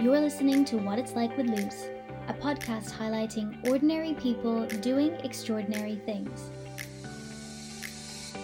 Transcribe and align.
You're 0.00 0.20
listening 0.20 0.64
to 0.66 0.76
What 0.76 1.00
It's 1.00 1.16
Like 1.16 1.36
with 1.36 1.48
Luz, 1.48 1.88
a 2.28 2.32
podcast 2.32 2.92
highlighting 2.92 3.68
ordinary 3.68 4.14
people 4.14 4.64
doing 4.64 5.14
extraordinary 5.24 5.96
things. 5.96 6.52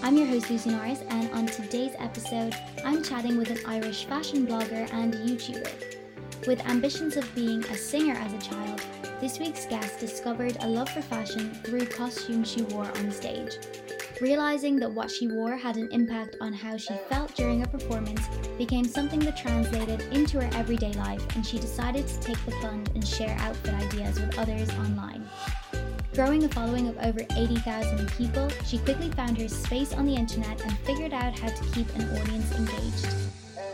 I'm 0.02 0.16
your 0.18 0.26
host, 0.26 0.50
Lucy 0.50 0.70
Norris, 0.70 1.02
and 1.10 1.30
on 1.30 1.46
today's 1.46 1.94
episode, 2.00 2.56
I'm 2.84 3.04
chatting 3.04 3.36
with 3.36 3.52
an 3.52 3.60
Irish 3.68 4.04
fashion 4.06 4.48
blogger 4.48 4.92
and 4.92 5.14
YouTuber. 5.14 6.48
With 6.48 6.66
ambitions 6.66 7.16
of 7.16 7.34
being 7.36 7.62
a 7.66 7.76
singer 7.76 8.14
as 8.14 8.32
a 8.32 8.38
child, 8.38 8.82
this 9.20 9.38
week's 9.38 9.66
guest 9.66 10.00
discovered 10.00 10.56
a 10.58 10.68
love 10.68 10.88
for 10.88 11.02
fashion 11.02 11.54
through 11.62 11.86
costumes 11.86 12.50
she 12.50 12.62
wore 12.62 12.90
on 12.98 13.12
stage. 13.12 13.58
Realizing 14.20 14.76
that 14.76 14.92
what 14.92 15.10
she 15.10 15.26
wore 15.26 15.56
had 15.56 15.76
an 15.76 15.88
impact 15.90 16.36
on 16.40 16.52
how 16.52 16.76
she 16.76 16.94
felt 17.08 17.34
during 17.34 17.62
a 17.62 17.66
performance 17.66 18.28
became 18.56 18.84
something 18.84 19.18
that 19.20 19.36
translated 19.36 20.02
into 20.12 20.40
her 20.40 20.48
everyday 20.54 20.92
life, 20.92 21.24
and 21.34 21.44
she 21.44 21.58
decided 21.58 22.06
to 22.06 22.20
take 22.20 22.42
the 22.44 22.52
plunge 22.52 22.88
and 22.94 23.06
share 23.06 23.36
outfit 23.40 23.74
ideas 23.74 24.20
with 24.20 24.38
others 24.38 24.70
online. 24.70 25.28
Growing 26.14 26.44
a 26.44 26.48
following 26.48 26.88
of 26.88 26.96
over 26.98 27.22
80,000 27.36 28.08
people, 28.12 28.48
she 28.64 28.78
quickly 28.78 29.10
found 29.10 29.36
her 29.36 29.48
space 29.48 29.92
on 29.92 30.06
the 30.06 30.14
internet 30.14 30.60
and 30.62 30.78
figured 30.78 31.12
out 31.12 31.36
how 31.36 31.48
to 31.48 31.64
keep 31.72 31.92
an 31.96 32.08
audience 32.16 32.54
engaged. 32.54 33.08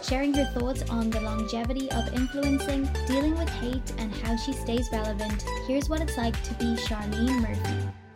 Sharing 0.03 0.33
her 0.33 0.47
thoughts 0.59 0.83
on 0.89 1.11
the 1.11 1.21
longevity 1.21 1.91
of 1.91 2.15
influencing, 2.15 2.89
dealing 3.07 3.37
with 3.37 3.49
hate, 3.51 3.93
and 3.99 4.11
how 4.15 4.37
she 4.37 4.55
stays 4.55 4.89
relevant, 4.91 5.45
here's 5.67 5.91
what 5.91 6.01
it's 6.01 6.17
like 6.17 6.43
to 6.45 6.55
be 6.55 6.77
Charlene 6.77 7.43
Murphy. 7.43 8.10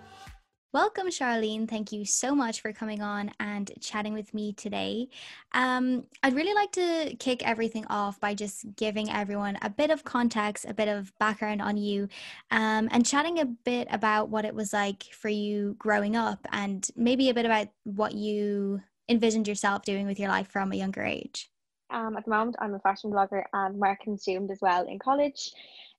Welcome, 0.74 1.06
Charlene. 1.06 1.68
Thank 1.68 1.92
you 1.92 2.04
so 2.04 2.34
much 2.34 2.60
for 2.60 2.72
coming 2.72 3.00
on 3.00 3.30
and 3.38 3.70
chatting 3.80 4.12
with 4.12 4.34
me 4.34 4.54
today. 4.54 5.08
Um, 5.52 6.02
I'd 6.24 6.34
really 6.34 6.52
like 6.52 6.72
to 6.72 7.14
kick 7.20 7.46
everything 7.46 7.86
off 7.86 8.18
by 8.18 8.34
just 8.34 8.66
giving 8.74 9.08
everyone 9.08 9.56
a 9.62 9.70
bit 9.70 9.90
of 9.90 10.02
context, 10.02 10.64
a 10.68 10.74
bit 10.74 10.88
of 10.88 11.16
background 11.20 11.62
on 11.62 11.76
you, 11.76 12.08
um, 12.50 12.88
and 12.90 13.06
chatting 13.06 13.38
a 13.38 13.44
bit 13.44 13.86
about 13.92 14.30
what 14.30 14.44
it 14.44 14.52
was 14.52 14.72
like 14.72 15.04
for 15.12 15.28
you 15.28 15.76
growing 15.78 16.16
up 16.16 16.44
and 16.50 16.88
maybe 16.96 17.30
a 17.30 17.34
bit 17.34 17.46
about 17.46 17.68
what 17.84 18.12
you 18.12 18.82
envisioned 19.08 19.46
yourself 19.46 19.84
doing 19.84 20.06
with 20.08 20.18
your 20.18 20.28
life 20.28 20.48
from 20.48 20.72
a 20.72 20.76
younger 20.76 21.04
age. 21.04 21.52
Um, 21.90 22.16
at 22.16 22.24
the 22.24 22.32
moment, 22.32 22.56
I'm 22.58 22.74
a 22.74 22.80
fashion 22.80 23.12
blogger 23.12 23.44
and 23.52 23.78
marketing 23.78 24.14
consumed 24.14 24.50
as 24.50 24.58
well 24.60 24.88
in 24.88 24.98
college. 24.98 25.52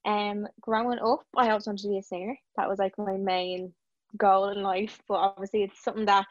Um, 0.03 0.45
growing 0.59 0.99
up, 0.99 1.23
I 1.37 1.47
always 1.47 1.65
wanted 1.65 1.83
to 1.83 1.89
be 1.91 1.99
a 1.99 2.03
singer. 2.03 2.37
That 2.57 2.67
was 2.67 2.77
like 2.77 2.97
my 2.97 3.15
main 3.15 3.71
goal 4.17 4.49
in 4.49 4.61
life, 4.61 5.01
but 5.07 5.15
obviously 5.15 5.63
it's 5.63 5.83
something 5.83 6.05
that 6.05 6.25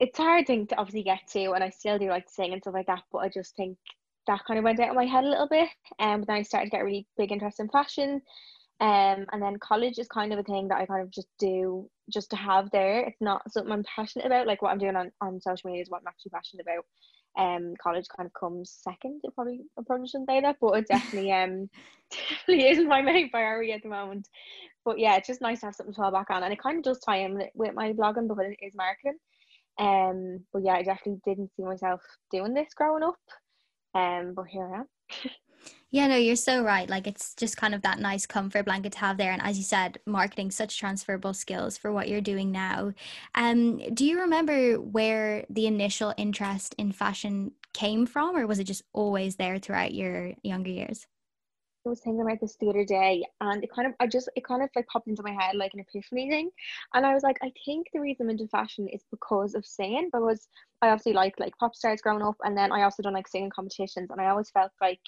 it's 0.00 0.18
hard 0.18 0.46
thing 0.46 0.66
to 0.68 0.76
obviously 0.76 1.02
get 1.02 1.20
to, 1.32 1.52
and 1.52 1.62
I 1.62 1.70
still 1.70 1.98
do 1.98 2.08
like 2.08 2.26
to 2.26 2.32
sing 2.32 2.52
and 2.52 2.62
stuff 2.62 2.74
like 2.74 2.86
that. 2.86 3.04
But 3.12 3.18
I 3.18 3.28
just 3.28 3.56
think 3.56 3.78
that 4.26 4.44
kind 4.46 4.58
of 4.58 4.64
went 4.64 4.80
out 4.80 4.90
of 4.90 4.96
my 4.96 5.06
head 5.06 5.24
a 5.24 5.28
little 5.28 5.48
bit, 5.48 5.68
and 5.98 6.22
um, 6.22 6.24
then 6.26 6.36
I 6.36 6.42
started 6.42 6.66
to 6.66 6.70
get 6.76 6.84
really 6.84 7.06
big 7.16 7.32
interest 7.32 7.60
in 7.60 7.68
fashion. 7.68 8.22
Um, 8.80 9.26
and 9.32 9.40
then 9.40 9.58
college 9.60 9.98
is 9.98 10.08
kind 10.08 10.32
of 10.32 10.38
a 10.38 10.42
thing 10.42 10.68
that 10.68 10.78
I 10.78 10.86
kind 10.86 11.02
of 11.02 11.10
just 11.10 11.28
do 11.38 11.88
just 12.12 12.30
to 12.30 12.36
have 12.36 12.70
there. 12.70 13.00
It's 13.00 13.20
not 13.20 13.50
something 13.52 13.72
I'm 13.72 13.84
passionate 13.84 14.26
about. 14.26 14.46
Like 14.46 14.62
what 14.62 14.72
I'm 14.72 14.78
doing 14.78 14.96
on, 14.96 15.12
on 15.20 15.40
social 15.40 15.70
media 15.70 15.82
is 15.82 15.90
what 15.90 16.00
I'm 16.00 16.08
actually 16.08 16.30
passionate 16.30 16.66
about. 16.66 16.84
Um, 17.36 17.74
college 17.82 18.06
kind 18.16 18.26
of 18.26 18.32
comes 18.32 18.78
second. 18.82 19.20
It 19.24 19.34
probably 19.34 19.60
I 19.78 19.82
probably 19.86 20.08
shouldn't 20.08 20.28
say 20.28 20.40
that, 20.40 20.56
but 20.60 20.78
it 20.78 20.86
definitely 20.88 21.32
um 21.32 21.68
definitely 22.10 22.68
isn't 22.68 22.88
my 22.88 23.02
main 23.02 23.30
priority 23.30 23.72
at 23.72 23.82
the 23.82 23.88
moment 23.88 24.28
but 24.84 24.98
yeah, 24.98 25.16
it's 25.16 25.26
just 25.26 25.40
nice 25.40 25.60
to 25.60 25.66
have 25.66 25.74
something 25.74 25.94
to 25.94 26.00
fall 26.00 26.12
back 26.12 26.30
on, 26.30 26.42
and 26.42 26.52
it 26.52 26.62
kind 26.62 26.78
of 26.78 26.84
does 26.84 27.00
tie 27.00 27.18
in 27.18 27.40
with 27.54 27.74
my 27.74 27.92
blogging 27.92 28.28
because 28.28 28.44
it 28.46 28.64
is 28.64 28.74
marketing. 28.74 29.18
Um, 29.78 30.44
but 30.52 30.62
yeah, 30.64 30.74
I 30.74 30.82
definitely 30.82 31.20
didn't 31.24 31.50
see 31.56 31.64
myself 31.64 32.00
doing 32.30 32.54
this 32.54 32.74
growing 32.74 33.02
up. 33.02 33.16
Um, 33.94 34.34
but 34.34 34.46
here 34.46 34.70
I 34.72 34.78
am. 34.80 34.86
yeah, 35.94 36.08
no, 36.08 36.16
you're 36.16 36.34
so 36.34 36.60
right. 36.60 36.90
Like 36.90 37.06
it's 37.06 37.36
just 37.36 37.56
kind 37.56 37.72
of 37.72 37.82
that 37.82 38.00
nice 38.00 38.26
comfort 38.26 38.64
blanket 38.64 38.90
to 38.94 38.98
have 38.98 39.16
there. 39.16 39.30
And 39.30 39.40
as 39.40 39.56
you 39.56 39.62
said, 39.62 40.00
marketing 40.06 40.50
such 40.50 40.76
transferable 40.76 41.32
skills 41.32 41.78
for 41.78 41.92
what 41.92 42.08
you're 42.08 42.20
doing 42.20 42.50
now. 42.50 42.92
Um, 43.36 43.78
do 43.94 44.04
you 44.04 44.18
remember 44.18 44.80
where 44.80 45.46
the 45.48 45.68
initial 45.68 46.12
interest 46.16 46.74
in 46.78 46.90
fashion 46.90 47.52
came 47.74 48.06
from, 48.06 48.36
or 48.36 48.44
was 48.44 48.58
it 48.58 48.64
just 48.64 48.82
always 48.92 49.36
there 49.36 49.60
throughout 49.60 49.94
your 49.94 50.32
younger 50.42 50.70
years? 50.70 51.06
I 51.86 51.90
was 51.90 52.00
thinking 52.00 52.22
about 52.22 52.40
this 52.40 52.56
the 52.56 52.70
other 52.70 52.84
day 52.84 53.22
and 53.40 53.62
it 53.62 53.70
kind 53.70 53.86
of 53.86 53.94
I 54.00 54.08
just 54.08 54.28
it 54.34 54.44
kind 54.44 54.64
of 54.64 54.70
like 54.74 54.88
popped 54.88 55.06
into 55.06 55.22
my 55.22 55.32
head 55.32 55.54
like 55.54 55.74
an 55.74 55.80
epiphany 55.80 56.30
thing 56.30 56.50
and 56.94 57.04
I 57.06 57.12
was 57.12 57.22
like 57.22 57.36
I 57.42 57.52
think 57.64 57.88
the 57.92 58.00
reason 58.00 58.26
I'm 58.26 58.30
into 58.30 58.48
fashion 58.48 58.88
is 58.88 59.04
because 59.10 59.54
of 59.54 59.66
singing 59.66 60.08
because 60.10 60.48
I 60.80 60.88
obviously 60.88 61.12
like 61.12 61.38
like 61.38 61.52
pop 61.58 61.76
stars 61.76 62.00
growing 62.00 62.22
up 62.22 62.36
and 62.42 62.56
then 62.56 62.72
I 62.72 62.82
also 62.82 63.02
done 63.02 63.12
like 63.12 63.28
singing 63.28 63.50
competitions 63.50 64.10
and 64.10 64.18
I 64.18 64.28
always 64.28 64.48
felt 64.48 64.72
like 64.80 64.98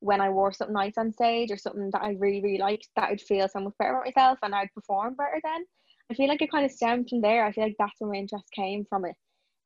when 0.00 0.20
I 0.20 0.28
wore 0.30 0.52
something 0.52 0.74
nice 0.74 0.98
on 0.98 1.12
stage 1.12 1.50
or 1.50 1.56
something 1.56 1.90
that 1.92 2.02
I 2.02 2.16
really 2.18 2.42
really 2.42 2.58
liked 2.58 2.88
that 2.96 3.10
I'd 3.10 3.20
feel 3.20 3.48
so 3.48 3.60
much 3.60 3.74
better 3.78 3.92
about 3.92 4.06
myself 4.06 4.38
and 4.42 4.54
I'd 4.54 4.72
perform 4.74 5.14
better 5.14 5.40
then. 5.42 5.64
I 6.10 6.14
feel 6.14 6.28
like 6.28 6.42
it 6.42 6.50
kind 6.50 6.64
of 6.64 6.70
stemmed 6.70 7.08
from 7.08 7.20
there. 7.20 7.44
I 7.44 7.52
feel 7.52 7.64
like 7.64 7.76
that's 7.78 7.94
where 7.98 8.10
my 8.10 8.18
interest 8.18 8.44
came 8.54 8.84
from 8.88 9.04
it. 9.06 9.16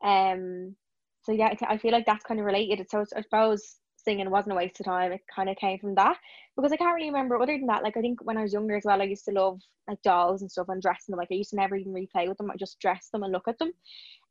Um 0.05 0.77
so 1.23 1.33
yeah 1.33 1.55
I 1.69 1.77
feel 1.77 1.93
like 1.93 2.07
that's 2.07 2.25
kind 2.25 2.41
of 2.41 2.47
related. 2.47 2.87
So 2.91 3.05
I 3.17 3.21
suppose 3.23 3.77
singing 4.05 4.31
wasn't 4.31 4.53
a 4.53 4.57
waste 4.57 4.81
of 4.81 4.87
time. 4.87 5.13
It 5.13 5.21
kind 5.35 5.49
of 5.49 5.57
came 5.57 5.79
from 5.79 5.95
that 5.97 6.17
because 6.57 6.73
I 6.73 6.77
can't 6.77 6.95
really 6.95 7.09
remember 7.09 7.41
other 7.41 7.57
than 7.57 7.67
that. 7.67 7.83
Like 7.83 7.97
I 7.97 8.01
think 8.01 8.25
when 8.25 8.37
I 8.37 8.43
was 8.43 8.53
younger 8.53 8.77
as 8.77 8.85
well, 8.85 9.01
I 9.01 9.05
used 9.05 9.25
to 9.27 9.33
love 9.33 9.61
like 9.89 10.03
dolls 10.03 10.43
and 10.43 10.51
stuff 10.51 10.69
and 10.69 10.83
dressing 10.83 11.13
them. 11.13 11.19
Like 11.19 11.29
I 11.31 11.35
used 11.35 11.51
to 11.51 11.57
never 11.57 11.77
even 11.77 11.93
replay 11.93 12.29
with 12.29 12.39
them. 12.39 12.51
I 12.51 12.57
just 12.57 12.81
dress 12.81 13.09
them 13.13 13.23
and 13.23 13.33
look 13.33 13.49
at 13.49 13.59
them. 13.59 13.73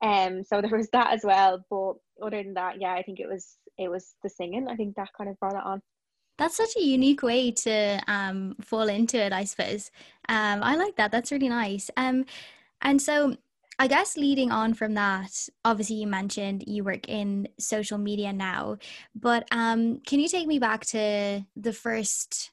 Um, 0.02 0.44
so 0.44 0.62
there 0.62 0.78
was 0.78 0.90
that 0.94 1.14
as 1.14 1.22
well. 1.24 1.64
But 1.70 1.94
other 2.26 2.44
than 2.44 2.54
that, 2.56 2.82
yeah, 2.82 2.94
I 2.94 3.04
think 3.04 3.20
it 3.20 3.28
was 3.28 3.58
it 3.78 3.90
was 3.90 4.16
the 4.24 4.30
singing. 4.30 4.68
I 4.68 4.76
think 4.76 4.96
that 4.96 5.10
kind 5.18 5.30
of 5.30 5.40
brought 5.40 5.56
it 5.56 5.66
on. 5.66 5.82
That's 6.38 6.56
such 6.56 6.76
a 6.78 6.82
unique 6.82 7.22
way 7.22 7.52
to 7.52 8.02
um, 8.08 8.56
fall 8.62 8.88
into 8.88 9.18
it, 9.18 9.34
I 9.34 9.44
suppose. 9.44 9.92
Um, 10.30 10.64
I 10.64 10.78
like 10.78 10.96
that. 10.96 11.12
That's 11.12 11.34
really 11.34 11.50
nice. 11.50 11.90
Um, 11.98 12.26
and 12.82 13.02
so 13.02 13.36
I 13.82 13.88
guess 13.88 14.18
leading 14.18 14.52
on 14.52 14.74
from 14.74 14.96
that, 14.96 15.48
obviously 15.64 15.96
you 15.96 16.08
mentioned 16.08 16.66
you 16.68 16.84
work 16.84 17.08
in 17.08 17.48
social 17.58 17.98
media 17.98 18.34
now, 18.34 18.78
but 19.16 19.48
um, 19.52 20.02
can 20.02 20.20
you 20.20 20.28
take 20.28 20.48
me 20.48 20.60
back 20.60 20.86
to 20.88 21.46
the 21.56 21.72
first 21.72 22.52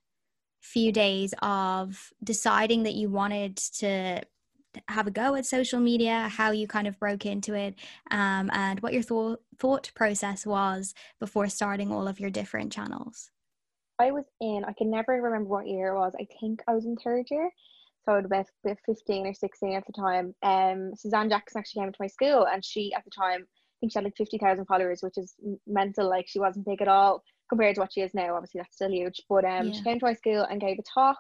few 0.61 0.93
days 0.93 1.35
of 1.43 2.13
deciding 2.23 2.85
that 2.85 2.95
you 2.95 3.11
wanted 3.11 3.57
to 3.57 4.23
have 4.87 5.09
a 5.09 5.11
go 5.11 5.35
at 5.35 5.47
social 5.47 5.81
media, 5.81 6.29
how 6.29 6.53
you 6.53 6.69
kind 6.69 6.87
of 6.87 6.97
broke 7.01 7.27
into 7.27 7.55
it, 7.55 7.75
um, 8.13 8.49
and 8.53 8.79
what 8.81 8.93
your 8.93 9.03
thought 9.03 9.41
thought 9.59 9.91
process 9.97 10.47
was 10.47 10.95
before 11.19 11.49
starting 11.49 11.91
all 11.91 12.07
of 12.07 12.21
your 12.21 12.31
different 12.31 12.71
channels? 12.71 13.33
I 13.99 14.13
was 14.13 14.27
in, 14.41 14.65
I 14.65 14.75
can 14.75 14.91
never 14.91 15.15
remember 15.15 15.49
what 15.49 15.67
year 15.67 15.89
it 15.89 15.99
was. 15.99 16.13
I 16.21 16.29
think 16.39 16.63
I 16.69 16.75
was 16.75 16.85
in 16.85 16.97
third 16.97 17.27
year 17.31 17.51
so 18.07 18.13
I 18.13 18.17
have 18.17 18.47
been 18.65 18.77
15 18.87 19.27
or 19.27 19.35
16 19.35 19.75
at 19.75 19.85
the 19.87 19.93
time. 19.93 20.35
Um, 20.43 20.93
Suzanne 20.95 21.29
Jackson 21.29 21.59
actually 21.59 21.83
came 21.83 21.93
to 21.93 21.99
my 21.99 22.07
school, 22.07 22.47
and 22.47 22.65
she 22.65 22.93
at 22.95 23.05
the 23.05 23.11
time, 23.11 23.43
I 23.43 23.77
think 23.81 23.93
she 23.93 23.99
had 23.99 24.05
like 24.05 24.17
50,000 24.17 24.65
followers, 24.67 25.01
which 25.03 25.19
is 25.19 25.35
mental. 25.67 26.09
Like 26.09 26.27
she 26.29 26.39
wasn't 26.39 26.67
big 26.67 26.81
at 26.81 26.89
all 26.89 27.23
compared 27.49 27.75
to 27.75 27.81
what 27.81 27.93
she 27.93 28.03
is 28.03 28.15
now. 28.15 28.37
Obviously, 28.37 28.61
that's 28.61 28.77
still 28.77 28.91
huge. 28.91 29.21
But 29.29 29.45
um, 29.45 29.67
yeah. 29.67 29.73
she 29.73 29.83
came 29.83 29.99
to 29.99 30.07
my 30.07 30.15
school 30.15 30.47
and 30.49 30.61
gave 30.61 30.79
a 30.79 30.83
talk. 30.83 31.19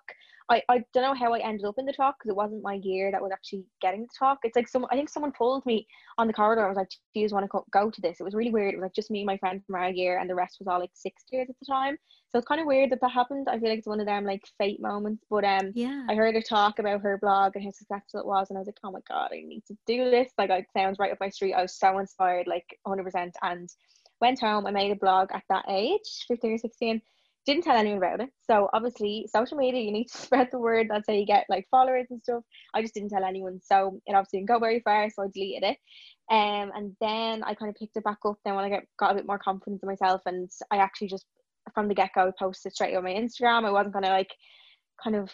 I, 0.48 0.62
I 0.68 0.84
don't 0.94 1.02
know 1.02 1.14
how 1.14 1.34
I 1.34 1.40
ended 1.40 1.64
up 1.64 1.74
in 1.78 1.86
the 1.86 1.92
talk 1.92 2.16
because 2.18 2.30
it 2.30 2.36
wasn't 2.36 2.62
my 2.62 2.74
year 2.82 3.10
that 3.10 3.20
was 3.20 3.32
actually 3.32 3.64
getting 3.80 4.02
the 4.02 4.08
talk. 4.16 4.38
It's 4.44 4.54
like 4.54 4.68
some 4.68 4.86
I 4.90 4.94
think 4.94 5.08
someone 5.08 5.32
pulled 5.32 5.66
me 5.66 5.86
on 6.18 6.28
the 6.28 6.32
corridor. 6.32 6.64
I 6.64 6.68
was 6.68 6.76
like, 6.76 6.90
"Do 7.14 7.20
you 7.20 7.28
want 7.32 7.50
to 7.50 7.62
go 7.72 7.90
to 7.90 8.00
this?" 8.00 8.20
It 8.20 8.22
was 8.22 8.34
really 8.34 8.52
weird. 8.52 8.74
It 8.74 8.76
was 8.76 8.84
like 8.84 8.94
just 8.94 9.10
me 9.10 9.20
and 9.20 9.26
my 9.26 9.38
friend 9.38 9.60
from 9.66 9.74
our 9.74 9.90
year, 9.90 10.18
and 10.18 10.30
the 10.30 10.34
rest 10.36 10.58
was 10.60 10.68
all 10.68 10.78
like 10.78 10.90
sixth 10.94 11.26
years 11.32 11.48
at 11.50 11.56
the 11.58 11.66
time. 11.66 11.96
So 12.30 12.38
it's 12.38 12.46
kind 12.46 12.60
of 12.60 12.66
weird 12.66 12.90
that 12.90 13.00
that 13.00 13.10
happened. 13.10 13.48
I 13.48 13.58
feel 13.58 13.70
like 13.70 13.78
it's 13.78 13.88
one 13.88 14.00
of 14.00 14.06
them 14.06 14.24
like 14.24 14.44
fate 14.58 14.80
moments. 14.80 15.24
But 15.28 15.44
um, 15.44 15.72
yeah, 15.74 16.06
I 16.08 16.14
heard 16.14 16.34
her 16.34 16.42
talk 16.42 16.78
about 16.78 17.00
her 17.00 17.18
blog 17.18 17.56
and 17.56 17.64
how 17.64 17.72
successful 17.72 18.20
it 18.20 18.26
was, 18.26 18.48
and 18.50 18.56
I 18.56 18.60
was 18.60 18.68
like, 18.68 18.78
"Oh 18.84 18.92
my 18.92 19.00
god, 19.08 19.30
I 19.32 19.42
need 19.44 19.64
to 19.66 19.76
do 19.86 20.10
this!" 20.10 20.30
Like 20.38 20.50
it 20.50 20.66
sounds 20.76 20.98
right 21.00 21.12
up 21.12 21.18
my 21.20 21.28
street. 21.28 21.54
I 21.54 21.62
was 21.62 21.76
so 21.76 21.98
inspired, 21.98 22.46
like 22.46 22.78
100 22.84 23.02
percent, 23.02 23.36
and 23.42 23.68
went 24.20 24.40
home. 24.40 24.66
I 24.66 24.70
made 24.70 24.92
a 24.92 24.96
blog 24.96 25.30
at 25.32 25.42
that 25.48 25.64
age, 25.68 26.24
15 26.28 26.52
or 26.52 26.58
16 26.58 27.02
didn't 27.46 27.62
tell 27.62 27.76
anyone 27.76 27.98
about 27.98 28.20
it. 28.20 28.30
So 28.50 28.68
obviously, 28.72 29.28
social 29.32 29.56
media, 29.56 29.80
you 29.80 29.92
need 29.92 30.08
to 30.08 30.18
spread 30.18 30.48
the 30.50 30.58
word. 30.58 30.88
That's 30.90 31.06
how 31.08 31.14
you 31.14 31.24
get 31.24 31.46
like 31.48 31.66
followers 31.70 32.06
and 32.10 32.20
stuff. 32.22 32.42
I 32.74 32.82
just 32.82 32.94
didn't 32.94 33.10
tell 33.10 33.24
anyone, 33.24 33.60
so 33.62 34.00
it 34.06 34.14
obviously 34.14 34.40
didn't 34.40 34.48
go 34.48 34.58
very 34.58 34.80
far. 34.80 35.08
So 35.10 35.22
I 35.22 35.26
deleted 35.32 35.62
it. 35.62 35.78
Um, 36.28 36.72
and 36.74 36.96
then 37.00 37.44
I 37.44 37.54
kind 37.54 37.70
of 37.70 37.76
picked 37.76 37.96
it 37.96 38.04
back 38.04 38.18
up. 38.26 38.36
Then 38.44 38.56
when 38.56 38.64
I 38.64 38.70
got 38.70 38.82
got 38.98 39.12
a 39.12 39.14
bit 39.14 39.26
more 39.26 39.38
confidence 39.38 39.82
in 39.82 39.88
myself, 39.88 40.22
and 40.26 40.50
I 40.70 40.78
actually 40.78 41.08
just 41.08 41.26
from 41.72 41.88
the 41.88 41.94
get 41.94 42.10
go 42.14 42.32
posted 42.38 42.72
straight 42.72 42.96
on 42.96 43.04
my 43.04 43.10
Instagram. 43.10 43.64
I 43.64 43.70
wasn't 43.70 43.94
gonna 43.94 44.10
like 44.10 44.34
kind 45.02 45.16
of 45.16 45.30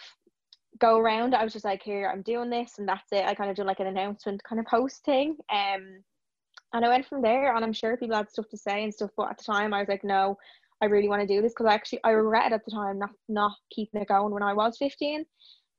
go 0.79 0.99
around. 0.99 1.35
I 1.35 1.45
was 1.45 1.53
just 1.53 1.65
like, 1.65 1.83
here, 1.83 2.11
I'm 2.13 2.23
doing 2.23 2.51
this, 2.51 2.79
and 2.79 2.89
that's 2.89 3.11
it. 3.13 3.25
I 3.25 3.35
kind 3.35 3.51
of 3.51 3.57
did 3.57 3.67
like 3.67 3.81
an 3.81 3.87
announcement 3.87 4.43
kind 4.45 4.61
of 4.61 4.67
post 4.67 5.05
thing. 5.05 5.37
Um, 5.51 6.03
and 6.75 6.85
I 6.85 6.89
went 6.89 7.07
from 7.07 7.23
there, 7.23 7.55
and 7.55 7.65
I'm 7.65 7.73
sure 7.73 7.97
people 7.97 8.17
had 8.17 8.31
stuff 8.31 8.49
to 8.51 8.57
say 8.57 8.83
and 8.83 8.93
stuff, 8.93 9.11
but 9.17 9.31
at 9.31 9.39
the 9.39 9.45
time 9.45 9.75
I 9.75 9.81
was 9.81 9.89
like, 9.89 10.05
no, 10.05 10.39
I 10.83 10.87
really 10.87 11.09
want 11.09 11.23
to 11.23 11.33
do 11.33 11.41
this 11.41 11.53
because 11.53 11.67
I 11.71 11.75
actually 11.75 12.01
I 12.05 12.11
regretted 12.11 12.53
at 12.53 12.65
the 12.65 12.73
time 12.73 12.99
not 12.99 13.11
not 13.29 13.53
keeping 13.71 14.03
it 14.03 14.09
going 14.09 14.33
when 14.35 14.43
I 14.43 14.53
was 14.53 14.77
15 14.79 15.25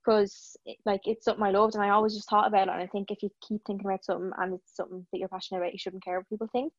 because 0.06 0.58
it, 0.66 0.78
like 0.86 1.02
it's 1.06 1.26
something 1.26 1.44
I 1.44 1.52
loved 1.52 1.76
and 1.76 1.84
I 1.84 1.90
always 1.90 2.16
just 2.16 2.30
thought 2.30 2.48
about 2.48 2.70
it 2.70 2.74
and 2.74 2.82
I 2.82 2.88
think 2.88 3.12
if 3.12 3.22
you 3.22 3.30
keep 3.48 3.62
thinking 3.68 3.86
about 3.86 4.06
something 4.06 4.32
and 4.38 4.54
it's 4.56 4.76
something 4.76 5.06
that 5.12 5.20
you're 5.20 5.28
passionate 5.30 5.60
about 5.60 5.74
you 5.74 5.80
shouldn't 5.80 6.04
care 6.04 6.18
what 6.20 6.30
people 6.30 6.48
think 6.52 6.74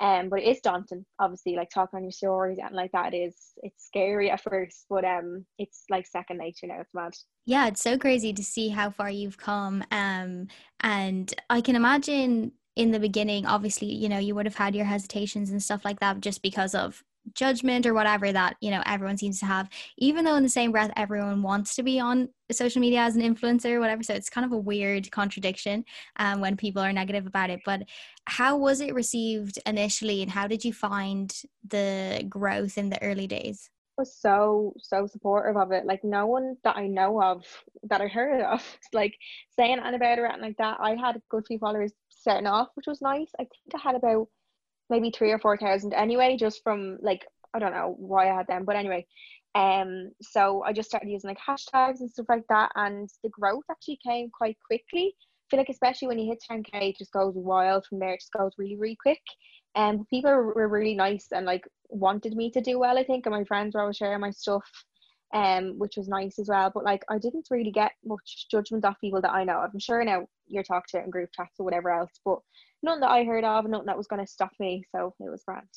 Um, 0.00 0.28
but 0.28 0.40
it 0.40 0.48
is 0.48 0.60
daunting, 0.60 1.06
obviously, 1.20 1.54
like 1.54 1.70
talking 1.70 1.98
on 1.98 2.02
your 2.02 2.10
stories 2.12 2.58
and 2.58 2.74
like 2.74 2.90
that 2.92 3.14
is 3.14 3.36
it's 3.62 3.86
scary 3.86 4.30
at 4.30 4.42
first, 4.42 4.86
but 4.90 5.04
um 5.04 5.46
it's 5.58 5.84
like 5.88 6.06
second 6.06 6.38
nature 6.38 6.66
now. 6.66 6.80
It's 6.80 6.94
mad. 6.94 7.12
Yeah, 7.46 7.68
it's 7.68 7.82
so 7.82 7.96
crazy 7.98 8.32
to 8.32 8.42
see 8.42 8.70
how 8.70 8.90
far 8.90 9.10
you've 9.10 9.38
come. 9.38 9.84
Um 9.92 10.48
and 10.80 11.32
I 11.48 11.60
can 11.60 11.76
imagine 11.76 12.52
in 12.76 12.90
the 12.90 12.98
beginning, 12.98 13.46
obviously, 13.46 13.92
you 13.92 14.08
know, 14.08 14.18
you 14.18 14.34
would 14.34 14.46
have 14.46 14.56
had 14.56 14.74
your 14.74 14.86
hesitations 14.86 15.50
and 15.50 15.62
stuff 15.62 15.84
like 15.84 16.00
that 16.00 16.20
just 16.20 16.42
because 16.42 16.74
of 16.74 17.04
judgment 17.32 17.86
or 17.86 17.94
whatever 17.94 18.32
that 18.32 18.56
you 18.60 18.70
know 18.70 18.82
everyone 18.86 19.16
seems 19.16 19.40
to 19.40 19.46
have. 19.46 19.68
Even 19.98 20.24
though 20.24 20.36
in 20.36 20.42
the 20.42 20.48
same 20.48 20.72
breath 20.72 20.92
everyone 20.96 21.42
wants 21.42 21.74
to 21.76 21.82
be 21.82 21.98
on 21.98 22.28
social 22.52 22.80
media 22.80 23.00
as 23.00 23.16
an 23.16 23.22
influencer 23.22 23.72
or 23.72 23.80
whatever 23.80 24.02
so 24.02 24.12
it's 24.12 24.28
kind 24.28 24.44
of 24.44 24.52
a 24.52 24.58
weird 24.58 25.10
contradiction 25.10 25.84
um, 26.18 26.40
when 26.40 26.56
people 26.56 26.82
are 26.82 26.92
negative 26.92 27.26
about 27.26 27.50
it. 27.50 27.60
But 27.64 27.82
how 28.26 28.56
was 28.56 28.80
it 28.80 28.94
received 28.94 29.58
initially 29.66 30.22
and 30.22 30.30
how 30.30 30.46
did 30.46 30.64
you 30.64 30.72
find 30.72 31.34
the 31.66 32.24
growth 32.28 32.78
in 32.78 32.90
the 32.90 33.02
early 33.02 33.26
days? 33.26 33.70
Was 33.96 34.16
so 34.18 34.74
so 34.78 35.06
supportive 35.06 35.56
of 35.56 35.70
it. 35.72 35.86
Like 35.86 36.02
no 36.02 36.26
one 36.26 36.56
that 36.64 36.76
i 36.76 36.86
know 36.86 37.22
of 37.22 37.44
that 37.84 38.00
i 38.00 38.08
heard 38.08 38.42
of 38.42 38.62
like 38.92 39.14
saying 39.56 39.78
anything 39.78 39.94
about 39.94 40.18
it 40.18 40.30
and 40.32 40.42
like 40.42 40.56
that 40.56 40.78
i 40.80 40.96
had 40.96 41.22
good 41.30 41.44
few 41.46 41.58
followers 41.58 41.92
starting 42.08 42.46
off 42.46 42.68
which 42.74 42.86
was 42.86 43.00
nice. 43.00 43.30
I 43.38 43.44
think 43.44 43.74
i 43.74 43.78
had 43.78 43.94
about 43.94 44.28
maybe 44.90 45.10
three 45.10 45.32
or 45.32 45.38
four 45.38 45.56
thousand 45.56 45.94
anyway, 45.94 46.36
just 46.38 46.62
from 46.62 46.98
like 47.00 47.26
I 47.54 47.58
don't 47.58 47.72
know 47.72 47.94
why 47.98 48.30
I 48.30 48.36
had 48.36 48.46
them, 48.46 48.64
but 48.64 48.76
anyway. 48.76 49.06
Um, 49.54 50.10
so 50.20 50.64
I 50.64 50.72
just 50.72 50.88
started 50.88 51.08
using 51.08 51.28
like 51.28 51.38
hashtags 51.38 52.00
and 52.00 52.10
stuff 52.10 52.26
like 52.28 52.44
that, 52.48 52.72
and 52.74 53.08
the 53.22 53.30
growth 53.30 53.64
actually 53.70 53.98
came 54.04 54.30
quite 54.30 54.56
quickly. 54.66 55.14
I 55.16 55.46
feel 55.50 55.60
like 55.60 55.68
especially 55.68 56.08
when 56.08 56.18
you 56.18 56.26
hit 56.26 56.42
10k, 56.50 56.90
it 56.90 56.98
just 56.98 57.12
goes 57.12 57.34
wild 57.36 57.86
from 57.86 57.98
there. 57.98 58.14
It 58.14 58.20
just 58.20 58.32
goes 58.32 58.52
really, 58.58 58.76
really 58.76 58.96
quick. 59.00 59.20
And 59.76 60.00
um, 60.00 60.06
people 60.08 60.30
were 60.30 60.68
really 60.68 60.94
nice 60.94 61.28
and 61.32 61.46
like 61.46 61.64
wanted 61.88 62.34
me 62.34 62.50
to 62.52 62.60
do 62.60 62.78
well. 62.78 62.98
I 62.98 63.04
think, 63.04 63.26
and 63.26 63.34
my 63.34 63.44
friends 63.44 63.74
were 63.74 63.82
always 63.82 63.96
sharing 63.96 64.20
my 64.20 64.30
stuff, 64.30 64.64
um, 65.34 65.78
which 65.78 65.96
was 65.96 66.08
nice 66.08 66.38
as 66.38 66.48
well. 66.48 66.70
But 66.72 66.84
like, 66.84 67.04
I 67.10 67.18
didn't 67.18 67.48
really 67.50 67.72
get 67.72 67.92
much 68.04 68.46
judgment 68.50 68.84
off 68.84 69.00
people 69.00 69.20
that 69.20 69.32
I 69.32 69.44
know. 69.44 69.58
I'm 69.58 69.78
sure 69.78 70.04
now 70.04 70.26
you're 70.46 70.62
talking 70.62 71.00
to 71.00 71.04
in 71.04 71.10
group 71.10 71.30
chats 71.34 71.58
or 71.58 71.64
whatever 71.64 71.90
else, 71.90 72.12
but 72.24 72.38
nothing 72.84 73.00
that 73.00 73.10
I 73.10 73.24
heard 73.24 73.44
of, 73.44 73.66
nothing 73.66 73.86
that 73.86 73.96
was 73.96 74.06
going 74.06 74.24
to 74.24 74.30
stop 74.30 74.52
me. 74.60 74.84
So 74.94 75.14
it 75.18 75.30
was 75.30 75.42
grand. 75.44 75.68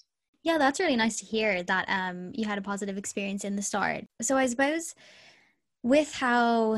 Yeah, 0.43 0.57
that's 0.57 0.79
really 0.79 0.95
nice 0.95 1.17
to 1.19 1.25
hear 1.25 1.63
that 1.63 1.85
um, 1.89 2.31
you 2.33 2.45
had 2.45 2.57
a 2.57 2.61
positive 2.61 2.97
experience 2.97 3.43
in 3.43 3.55
the 3.55 3.61
start. 3.61 4.05
So 4.21 4.37
I 4.37 4.47
suppose 4.47 4.93
with 5.83 6.13
how 6.13 6.77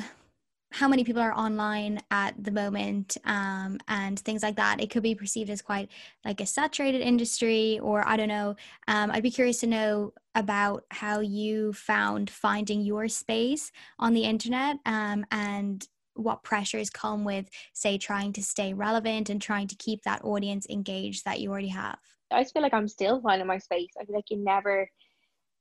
how 0.71 0.87
many 0.87 1.03
people 1.03 1.21
are 1.21 1.33
online 1.33 1.99
at 2.11 2.43
the 2.43 2.51
moment 2.51 3.17
um, 3.25 3.79
and 3.87 4.19
things 4.19 4.43
like 4.43 4.55
that 4.55 4.79
it 4.79 4.91
could 4.91 5.01
be 5.01 5.15
perceived 5.15 5.49
as 5.49 5.63
quite 5.63 5.89
like 6.23 6.39
a 6.41 6.45
saturated 6.45 7.01
industry 7.01 7.79
or 7.79 8.07
i 8.07 8.15
don't 8.15 8.27
know 8.27 8.55
um, 8.87 9.09
i'd 9.11 9.23
be 9.23 9.31
curious 9.31 9.59
to 9.59 9.65
know 9.65 10.13
about 10.35 10.83
how 10.91 11.21
you 11.21 11.73
found 11.73 12.29
finding 12.29 12.81
your 12.81 13.07
space 13.07 13.71
on 13.97 14.13
the 14.13 14.23
internet 14.23 14.77
um, 14.85 15.25
and 15.31 15.87
what 16.19 16.43
pressures 16.43 16.89
come 16.89 17.23
with 17.23 17.49
say 17.73 17.97
trying 17.97 18.33
to 18.33 18.43
stay 18.43 18.73
relevant 18.73 19.29
and 19.29 19.41
trying 19.41 19.67
to 19.67 19.75
keep 19.75 20.03
that 20.03 20.23
audience 20.23 20.67
engaged 20.69 21.25
that 21.25 21.39
you 21.39 21.49
already 21.49 21.69
have? 21.69 21.99
I 22.31 22.43
feel 22.43 22.61
like 22.61 22.73
i'm 22.73 22.87
still 22.87 23.21
finding 23.21 23.47
my 23.47 23.57
space. 23.57 23.91
I 23.99 24.05
feel 24.05 24.15
like 24.15 24.29
you 24.29 24.37
never 24.37 24.89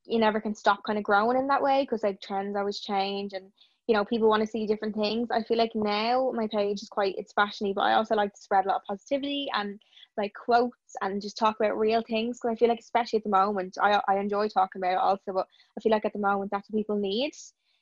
you 0.05 0.19
never 0.19 0.41
can 0.41 0.55
stop 0.55 0.83
kind 0.87 0.99
of 0.99 1.05
growing 1.05 1.37
in 1.37 1.47
that 1.49 1.63
way 1.63 1.83
because 1.83 2.03
like 2.03 2.21
trends 2.21 2.57
always 2.57 2.81
change 2.81 3.33
and 3.33 3.51
you 3.87 3.95
know 3.95 4.05
people 4.05 4.29
want 4.29 4.43
to 4.43 4.47
see 4.47 4.67
different 4.67 4.95
things. 4.95 5.29
I 5.31 5.43
feel 5.43 5.59
like 5.59 5.73
now 5.75 6.31
my 6.35 6.47
page 6.47 6.83
is 6.83 6.89
quite 6.89 7.15
it's 7.19 7.33
fashiony 7.33 7.75
but 7.75 7.83
i 7.83 7.95
also 7.95 8.15
like 8.15 8.35
to 8.35 8.41
spread 8.41 8.65
a 8.65 8.69
lot 8.69 8.77
of 8.77 8.85
positivity 8.89 9.49
and 9.55 9.81
like 10.19 10.33
quotes 10.35 10.97
and 11.01 11.23
just 11.23 11.39
talk 11.39 11.57
about 11.61 11.79
real 11.79 12.03
things 12.07 12.39
because 12.39 12.55
i 12.55 12.59
feel 12.59 12.69
like 12.69 12.81
especially 12.81 13.19
at 13.19 13.23
the 13.23 13.31
moment 13.31 13.79
I, 13.81 14.01
I 14.09 14.19
enjoy 14.19 14.49
talking 14.49 14.81
about 14.81 14.93
it 14.93 14.99
also 14.99 15.33
but 15.33 15.47
i 15.77 15.81
feel 15.81 15.93
like 15.93 16.05
at 16.05 16.13
the 16.13 16.19
moment 16.19 16.51
that's 16.51 16.69
what 16.69 16.79
people 16.79 16.97
need. 16.97 17.33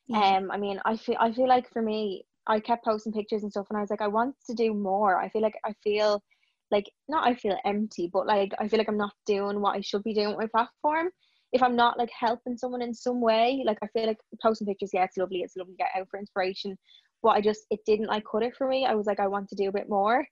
Yeah. 0.07 0.37
um 0.37 0.51
i 0.53 0.57
mean 0.57 0.81
i 0.85 0.97
feel 0.97 1.17
i 1.19 1.33
feel 1.33 1.49
like 1.49 1.73
for 1.73 1.83
me 1.83 2.25
I 2.47 2.61
kept 2.61 2.85
posting 2.85 3.13
pictures 3.13 3.43
and 3.43 3.51
stuff 3.51 3.67
and 3.71 3.79
I 3.79 3.81
was 3.81 3.91
like 3.91 4.03
I 4.03 4.09
want 4.09 4.35
to 4.47 4.55
do 4.55 4.73
more. 4.75 5.21
I 5.21 5.29
feel 5.29 5.43
like 5.43 5.59
I 5.65 5.75
feel 5.83 6.23
like 6.71 6.91
not 7.09 7.27
I 7.27 7.35
feel 7.35 7.57
empty 7.65 8.11
but 8.13 8.27
like 8.27 8.53
I 8.59 8.69
feel 8.69 8.79
like 8.79 8.89
I'm 8.89 8.97
not 8.97 9.15
doing 9.27 9.61
what 9.61 9.77
I 9.77 9.81
should 9.81 10.03
be 10.03 10.15
doing 10.15 10.29
with 10.29 10.39
my 10.39 10.47
platform. 10.47 11.11
If 11.53 11.63
I'm 11.63 11.77
not 11.77 11.99
like 11.99 12.11
helping 12.11 12.57
someone 12.57 12.83
in 12.83 12.95
some 12.95 13.21
way 13.21 13.63
like 13.65 13.79
I 13.83 13.87
feel 13.89 14.07
like 14.07 14.19
posting 14.43 14.67
pictures 14.67 14.91
yeah 14.93 15.05
it's 15.05 15.17
lovely 15.17 15.41
it's 15.43 15.57
lovely 15.57 15.75
to 15.75 15.79
get 15.79 15.91
out 15.97 16.09
for 16.11 16.19
inspiration. 16.19 16.77
But 17.23 17.31
I 17.31 17.41
just 17.41 17.67
it 17.71 17.81
didn't 17.87 18.09
like 18.09 18.25
cut 18.31 18.43
it 18.43 18.57
for 18.57 18.69
me. 18.69 18.87
I 18.87 18.95
was 18.95 19.07
like 19.07 19.21
I 19.21 19.29
want 19.29 19.49
to 19.51 19.57
do 19.57 19.69
a 19.69 19.73
bit 19.73 19.89
more. 19.89 20.25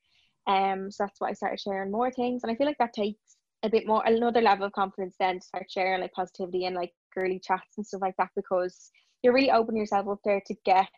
Um 0.46 0.90
so 0.90 1.04
that's 1.04 1.20
why 1.20 1.30
I 1.30 1.34
started 1.34 1.60
sharing 1.60 1.90
more 1.90 2.10
things 2.10 2.42
and 2.42 2.52
I 2.52 2.56
feel 2.56 2.66
like 2.66 2.78
that 2.78 2.92
takes 2.92 3.36
a 3.64 3.70
bit 3.70 3.86
more 3.86 4.02
another 4.04 4.42
level 4.42 4.66
of 4.66 4.72
confidence 4.72 5.16
then 5.18 5.40
to 5.40 5.46
start 5.46 5.66
sharing 5.70 6.02
like 6.02 6.12
positivity 6.12 6.66
and 6.66 6.76
like 6.76 6.92
girly 7.14 7.40
chats 7.40 7.78
and 7.78 7.86
stuff 7.86 8.02
like 8.02 8.14
that 8.18 8.28
because 8.36 8.90
you're 9.22 9.32
really 9.32 9.50
opening 9.50 9.80
yourself 9.80 10.06
up 10.06 10.18
there 10.22 10.42
to 10.46 10.54
get 10.66 10.88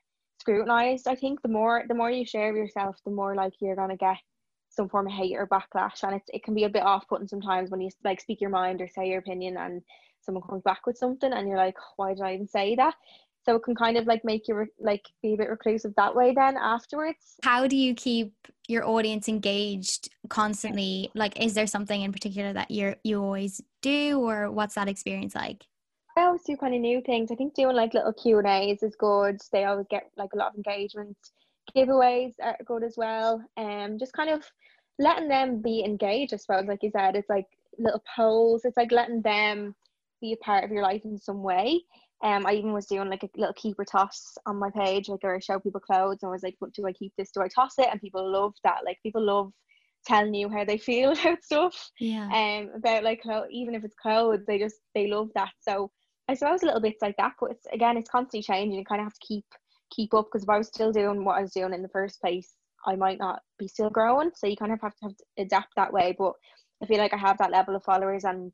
scrutinized. 0.46 1.08
I 1.08 1.16
think 1.16 1.42
the 1.42 1.48
more 1.48 1.84
the 1.88 1.94
more 1.94 2.10
you 2.10 2.24
share 2.24 2.50
of 2.50 2.56
yourself, 2.56 2.96
the 3.04 3.10
more 3.10 3.34
like 3.34 3.54
you're 3.60 3.76
gonna 3.76 3.96
get 3.96 4.16
some 4.68 4.88
form 4.88 5.06
of 5.06 5.12
hate 5.12 5.36
or 5.36 5.46
backlash, 5.46 6.04
and 6.04 6.14
it's 6.14 6.28
it 6.32 6.44
can 6.44 6.54
be 6.54 6.64
a 6.64 6.68
bit 6.68 6.82
off 6.82 7.08
putting 7.08 7.26
sometimes 7.26 7.70
when 7.70 7.80
you 7.80 7.90
like 8.04 8.20
speak 8.20 8.40
your 8.40 8.50
mind 8.50 8.80
or 8.80 8.88
say 8.88 9.08
your 9.08 9.18
opinion, 9.18 9.56
and 9.56 9.82
someone 10.20 10.44
comes 10.48 10.62
back 10.62 10.86
with 10.86 10.96
something, 10.96 11.32
and 11.32 11.48
you're 11.48 11.56
like, 11.56 11.76
why 11.96 12.14
did 12.14 12.22
I 12.22 12.34
even 12.34 12.46
say 12.46 12.76
that? 12.76 12.94
So 13.44 13.56
it 13.56 13.62
can 13.62 13.76
kind 13.76 13.96
of 13.96 14.06
like 14.06 14.24
make 14.24 14.48
you 14.48 14.54
re- 14.56 14.66
like 14.80 15.04
be 15.22 15.34
a 15.34 15.36
bit 15.36 15.50
reclusive 15.50 15.92
that 15.96 16.14
way. 16.14 16.32
Then 16.34 16.56
afterwards, 16.56 17.36
how 17.42 17.66
do 17.66 17.76
you 17.76 17.94
keep 17.94 18.32
your 18.68 18.86
audience 18.86 19.28
engaged 19.28 20.10
constantly? 20.28 21.10
Like, 21.14 21.40
is 21.40 21.54
there 21.54 21.66
something 21.66 22.02
in 22.02 22.12
particular 22.12 22.52
that 22.52 22.70
you 22.70 22.94
you 23.02 23.20
always 23.20 23.60
do, 23.82 24.20
or 24.20 24.50
what's 24.50 24.76
that 24.76 24.88
experience 24.88 25.34
like? 25.34 25.64
I 26.16 26.22
always 26.22 26.42
do 26.42 26.56
kind 26.56 26.74
of 26.74 26.80
new 26.80 27.02
things. 27.02 27.30
I 27.30 27.34
think 27.34 27.54
doing 27.54 27.76
like 27.76 27.92
little 27.92 28.12
Q 28.12 28.38
and 28.38 28.46
A's 28.46 28.82
is 28.82 28.96
good. 28.96 29.38
They 29.52 29.64
always 29.64 29.86
get 29.90 30.10
like 30.16 30.30
a 30.32 30.38
lot 30.38 30.50
of 30.50 30.56
engagement. 30.56 31.16
Giveaways 31.76 32.32
are 32.42 32.56
good 32.64 32.82
as 32.82 32.94
well. 32.96 33.44
And 33.56 33.92
um, 33.92 33.98
just 33.98 34.14
kind 34.14 34.30
of 34.30 34.42
letting 34.98 35.28
them 35.28 35.60
be 35.60 35.84
engaged. 35.84 36.32
I 36.32 36.38
suppose, 36.38 36.66
like 36.66 36.82
you 36.82 36.90
said, 36.90 37.16
it's 37.16 37.28
like 37.28 37.46
little 37.78 38.02
polls. 38.14 38.64
It's 38.64 38.78
like 38.78 38.92
letting 38.92 39.20
them 39.20 39.74
be 40.22 40.32
a 40.32 40.44
part 40.44 40.64
of 40.64 40.70
your 40.70 40.82
life 40.82 41.02
in 41.04 41.18
some 41.18 41.42
way. 41.42 41.82
Um, 42.22 42.46
I 42.46 42.52
even 42.52 42.72
was 42.72 42.86
doing 42.86 43.10
like 43.10 43.22
a 43.22 43.28
little 43.36 43.52
keeper 43.52 43.84
toss 43.84 44.38
on 44.46 44.56
my 44.56 44.70
page, 44.70 45.10
like 45.10 45.20
or 45.22 45.36
I 45.36 45.38
show 45.38 45.58
people 45.58 45.80
clothes 45.80 46.20
and 46.22 46.30
I 46.30 46.32
was 46.32 46.42
like, 46.42 46.56
what 46.60 46.72
do 46.72 46.86
I 46.86 46.92
keep 46.92 47.12
this? 47.18 47.30
Do 47.30 47.42
I 47.42 47.48
toss 47.48 47.74
it? 47.78 47.88
And 47.90 48.00
people 48.00 48.26
love 48.26 48.54
that. 48.64 48.86
Like 48.86 48.98
people 49.02 49.22
love 49.22 49.52
telling 50.06 50.32
you 50.32 50.48
how 50.48 50.64
they 50.64 50.78
feel 50.78 51.12
about 51.20 51.44
stuff. 51.44 51.90
Yeah. 52.00 52.28
Um, 52.32 52.70
about 52.74 53.04
like 53.04 53.22
even 53.50 53.74
if 53.74 53.84
it's 53.84 53.96
clothes, 54.00 54.44
they 54.46 54.58
just 54.58 54.76
they 54.94 55.08
love 55.08 55.28
that. 55.34 55.50
So 55.60 55.90
I 56.28 56.34
suppose 56.34 56.62
a 56.62 56.66
little 56.66 56.80
bits 56.80 57.02
like 57.02 57.16
that, 57.18 57.34
but 57.40 57.52
it's 57.52 57.66
again, 57.72 57.96
it's 57.96 58.10
constantly 58.10 58.42
changing. 58.42 58.78
You 58.78 58.84
kind 58.84 59.00
of 59.00 59.06
have 59.06 59.14
to 59.14 59.26
keep 59.26 59.44
keep 59.90 60.12
up 60.14 60.26
because 60.26 60.42
if 60.42 60.48
I 60.48 60.58
was 60.58 60.68
still 60.68 60.92
doing 60.92 61.24
what 61.24 61.38
I 61.38 61.42
was 61.42 61.52
doing 61.52 61.72
in 61.72 61.82
the 61.82 61.88
first 61.88 62.20
place, 62.20 62.54
I 62.84 62.96
might 62.96 63.18
not 63.18 63.40
be 63.58 63.68
still 63.68 63.90
growing. 63.90 64.30
So 64.34 64.46
you 64.46 64.56
kind 64.56 64.72
of 64.72 64.80
have 64.80 64.94
to, 64.96 65.04
have 65.04 65.16
to 65.16 65.24
adapt 65.38 65.74
that 65.76 65.92
way. 65.92 66.14
But 66.18 66.32
I 66.82 66.86
feel 66.86 66.98
like 66.98 67.14
I 67.14 67.18
have 67.18 67.38
that 67.38 67.52
level 67.52 67.76
of 67.76 67.84
followers, 67.84 68.24
and 68.24 68.52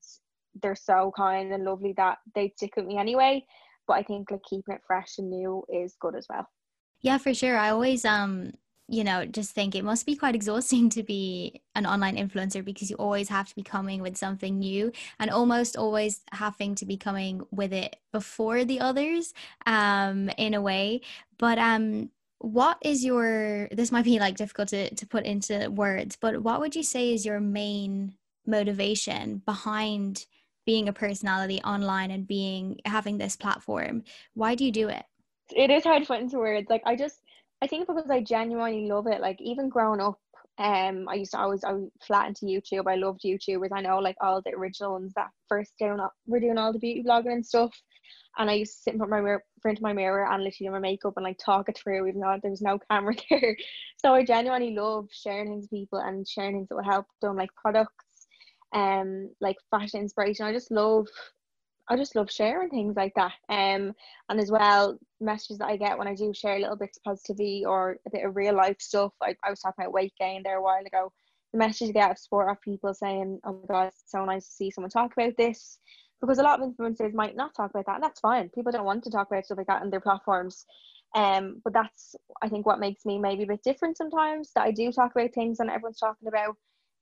they're 0.61 0.77
so 0.77 1.13
kind 1.17 1.53
and 1.53 1.65
lovely 1.65 1.95
that 1.97 2.19
they 2.35 2.53
stick 2.57 2.77
with 2.77 2.87
me 2.87 2.99
anyway. 2.99 3.45
But 3.87 3.95
I 3.95 4.03
think 4.03 4.31
like 4.31 4.43
keeping 4.49 4.75
it 4.75 4.83
fresh 4.87 5.19
and 5.19 5.31
new 5.31 5.65
is 5.73 5.97
good 6.01 6.15
as 6.15 6.27
well. 6.29 6.47
Yeah, 7.01 7.19
for 7.19 7.35
sure. 7.35 7.57
I 7.57 7.71
always 7.71 8.05
um 8.05 8.53
you 8.93 9.05
know, 9.05 9.25
just 9.25 9.53
think 9.53 9.75
it 9.75 9.85
must 9.85 10.05
be 10.05 10.15
quite 10.15 10.35
exhausting 10.35 10.91
to 10.91 11.03
be 11.03 11.63
an 11.75 11.87
online 11.87 12.17
influencer 12.17 12.63
because 12.63 12.91
you 12.91 12.97
always 12.97 13.29
have 13.31 13.49
to 13.49 13.55
be 13.55 13.63
coming 13.63 14.03
with 14.03 14.19
something 14.19 14.59
new 14.59 14.93
and 15.19 15.31
almost 15.31 15.79
always 15.79 16.21
having 16.31 16.75
to 16.75 16.85
be 16.85 16.99
coming 16.99 17.41
with 17.51 17.73
it 17.73 17.97
before 18.13 18.65
the 18.65 18.81
others 18.81 19.33
um 19.67 20.29
in 20.37 20.53
a 20.53 20.61
way. 20.61 21.01
But 21.39 21.59
um 21.59 22.11
what 22.39 22.77
is 22.83 23.05
your 23.05 23.69
this 23.73 23.91
might 23.91 24.05
be 24.05 24.19
like 24.19 24.37
difficult 24.37 24.69
to, 24.69 24.95
to 24.95 25.07
put 25.07 25.25
into 25.25 25.71
words 25.71 26.19
but 26.21 26.43
what 26.43 26.59
would 26.59 26.75
you 26.75 26.83
say 26.83 27.15
is 27.15 27.25
your 27.25 27.39
main 27.39 28.13
motivation 28.47 29.41
behind 29.47 30.27
being 30.65 30.89
a 30.89 30.93
personality 30.93 31.61
online 31.63 32.11
and 32.11 32.27
being 32.27 32.81
having 32.85 33.19
this 33.19 33.37
platform? 33.37 34.05
Why 34.35 34.55
do 34.55 34.65
you 34.65 34.73
do 34.73 34.89
it? 34.89 35.05
It 35.55 35.71
is 35.71 35.85
hard 35.85 36.03
to 36.03 36.07
put 36.07 36.21
into 36.21 36.39
words. 36.39 36.69
Like 36.71 36.83
i 36.85 36.97
just 36.97 37.22
I 37.63 37.69
think 37.69 37.87
because 37.87 38.11
I 38.11 38.21
genuinely 38.21 38.89
love 38.89 39.07
it. 39.07 39.21
Like 39.21 39.41
even 39.41 39.69
growing 39.69 40.01
up, 40.01 40.19
um, 40.59 41.09
I 41.09 41.15
used 41.15 41.31
to 41.31 41.39
always 41.39 41.63
I 41.63 41.73
was 41.73 41.89
flat 42.05 42.27
into 42.27 42.47
YouTube. 42.47 42.91
I 42.91 42.97
loved 42.97 43.23
YouTubers. 43.25 43.71
I 43.73 43.81
know 43.81 43.99
like 44.01 44.17
all 44.21 44.43
the 44.43 44.51
original 44.51 44.95
ones 44.95 45.13
that 45.15 45.31
first 45.49 45.73
doing 45.79 45.99
were 46.27 46.41
doing 46.41 46.59
all 46.59 46.73
the 46.73 46.81
beauty 46.81 47.05
blogging 47.07 47.33
and 47.33 47.47
stuff. 47.47 47.73
And 48.37 48.51
I 48.51 48.55
used 48.55 48.73
to 48.73 48.83
sit 48.83 48.95
in 48.95 48.99
front 48.99 49.13
of 49.13 49.17
my 49.17 49.21
mirror, 49.21 49.45
front 49.61 49.79
of 49.79 49.83
my 49.83 49.93
mirror 49.93 50.27
and 50.29 50.43
literally 50.43 50.69
do 50.69 50.73
my 50.73 50.81
makeup 50.81 51.13
and 51.17 51.25
like 51.25 51.39
talk 51.39 51.69
it 51.69 51.79
through, 51.79 52.09
even 52.09 52.21
though 52.21 52.37
there 52.43 52.51
was 52.51 52.63
no 52.63 52.81
camera 52.91 53.15
there. 53.31 53.57
So 53.99 54.13
I 54.13 54.25
genuinely 54.25 54.75
love 54.75 55.07
sharing 55.13 55.47
things 55.47 55.69
with 55.71 55.71
people 55.71 56.01
and 56.01 56.27
sharing 56.27 56.57
things 56.57 56.69
that 56.69 56.75
will 56.75 56.83
help 56.83 57.07
them, 57.21 57.37
like 57.37 57.55
products, 57.55 58.27
um, 58.73 59.31
like 59.41 59.57
fashion 59.71 60.01
inspiration. 60.01 60.47
I 60.47 60.53
just 60.53 60.73
love 60.73 61.07
I 61.93 61.97
just 61.97 62.17
love 62.17 62.31
sharing 62.31 62.71
things 62.71 62.97
like 62.97 63.15
that. 63.17 63.33
Um, 63.49 63.93
and 64.29 64.41
as 64.41 64.51
well, 64.51 64.99
messages 65.21 65.59
that 65.59 65.69
I 65.69 65.77
get 65.77 65.99
when 65.99 66.09
I 66.09 66.15
do 66.15 66.33
share 66.35 66.59
little 66.59 66.77
bits 66.77 66.97
of 66.99 67.05
positivity 67.05 67.65
or 67.67 67.99
a 68.07 68.11
bit 68.11 68.25
of 68.25 68.37
real 68.37 68.57
life 68.57 68.77
stuff. 68.81 69.13
I, 69.23 69.37
I 69.45 69.51
was 69.51 69.61
talking 69.61 69.85
about 69.85 69.93
weight 69.93 70.15
gain 70.19 70.43
there 70.43 70.59
a 70.59 70.63
while 70.63 70.85
ago. 70.85 71.13
the 71.53 71.59
message 71.59 71.89
you 71.89 71.93
get 71.93 72.11
of 72.11 72.19
support 72.19 72.51
of 72.51 72.61
people 72.63 72.95
saying, 72.95 73.41
"Oh 73.45 73.53
my 73.53 73.67
god, 73.69 73.89
it's 73.89 74.05
so 74.07 74.25
nice 74.25 74.47
to 74.47 74.53
see 74.53 74.71
someone 74.71 74.91
talk 74.91 75.13
about 75.13 75.37
this," 75.37 75.79
because 76.21 76.39
a 76.39 76.43
lot 76.43 76.61
of 76.61 76.69
influencers 76.69 77.13
might 77.15 77.37
not 77.37 77.55
talk 77.55 77.71
about 77.71 77.87
that, 77.87 77.97
and 77.97 78.05
that's 78.05 78.21
fine. 78.21 78.49
People 78.51 78.73
don't 78.73 78.87
want 78.87 79.05
to 79.05 79.11
talk 79.11 79.29
about 79.31 79.45
stuff 79.45 79.59
like 79.59 79.67
that 79.67 79.83
on 79.83 79.91
their 79.91 80.01
platforms. 80.01 80.65
Um, 81.15 81.61
but 81.63 81.75
that's 81.75 82.15
I 82.41 82.49
think 82.49 82.65
what 82.67 82.81
makes 82.81 83.05
me 83.05 83.19
maybe 83.19 83.43
a 83.43 83.47
bit 83.47 83.63
different 83.63 83.99
sometimes 83.99 84.53
that 84.55 84.65
I 84.65 84.71
do 84.71 84.91
talk 84.93 85.13
about 85.13 85.35
things 85.35 85.61
and 85.61 85.69
everyone's 85.71 85.99
talking 86.01 86.29
about 86.29 86.57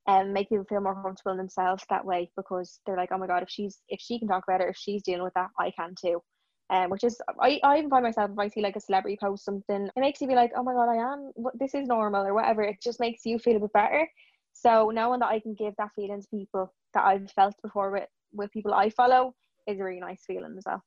and 0.07 0.29
um, 0.29 0.33
make 0.33 0.49
people 0.49 0.65
feel 0.65 0.81
more 0.81 0.95
comfortable 0.95 1.31
in 1.31 1.37
themselves 1.37 1.83
that 1.89 2.05
way 2.05 2.29
because 2.35 2.79
they're 2.85 2.97
like, 2.97 3.09
oh 3.11 3.17
my 3.17 3.27
god, 3.27 3.43
if 3.43 3.49
she's 3.49 3.79
if 3.89 3.99
she 4.01 4.19
can 4.19 4.27
talk 4.27 4.43
about 4.47 4.61
it, 4.61 4.69
if 4.69 4.77
she's 4.77 5.03
dealing 5.03 5.23
with 5.23 5.33
that, 5.35 5.49
I 5.59 5.71
can 5.71 5.93
too. 5.99 6.21
Um, 6.69 6.89
which 6.89 7.03
is 7.03 7.21
I, 7.39 7.59
I 7.63 7.77
even 7.77 7.89
find 7.89 8.03
myself 8.03 8.31
if 8.31 8.39
I 8.39 8.47
see 8.47 8.61
like 8.61 8.77
a 8.77 8.81
celebrity 8.81 9.17
post 9.21 9.45
something, 9.45 9.89
it 9.95 9.99
makes 9.99 10.21
you 10.21 10.27
be 10.27 10.35
like, 10.35 10.51
oh 10.55 10.63
my 10.63 10.73
god, 10.73 10.89
I 10.89 11.13
am 11.13 11.31
this 11.59 11.75
is 11.75 11.87
normal 11.87 12.25
or 12.25 12.33
whatever. 12.33 12.63
It 12.63 12.77
just 12.81 12.99
makes 12.99 13.25
you 13.25 13.37
feel 13.37 13.57
a 13.57 13.59
bit 13.59 13.73
better. 13.73 14.07
So 14.53 14.91
knowing 14.93 15.19
that 15.19 15.29
I 15.29 15.39
can 15.39 15.53
give 15.53 15.73
that 15.77 15.91
feeling 15.95 16.21
to 16.21 16.27
people 16.29 16.73
that 16.93 17.05
I've 17.05 17.29
felt 17.31 17.55
before 17.61 17.91
with 17.91 18.09
with 18.33 18.51
people 18.51 18.73
I 18.73 18.89
follow 18.89 19.35
is 19.67 19.79
a 19.79 19.83
really 19.83 19.99
nice 19.99 20.23
feeling 20.25 20.55
as 20.57 20.63
well. 20.65 20.83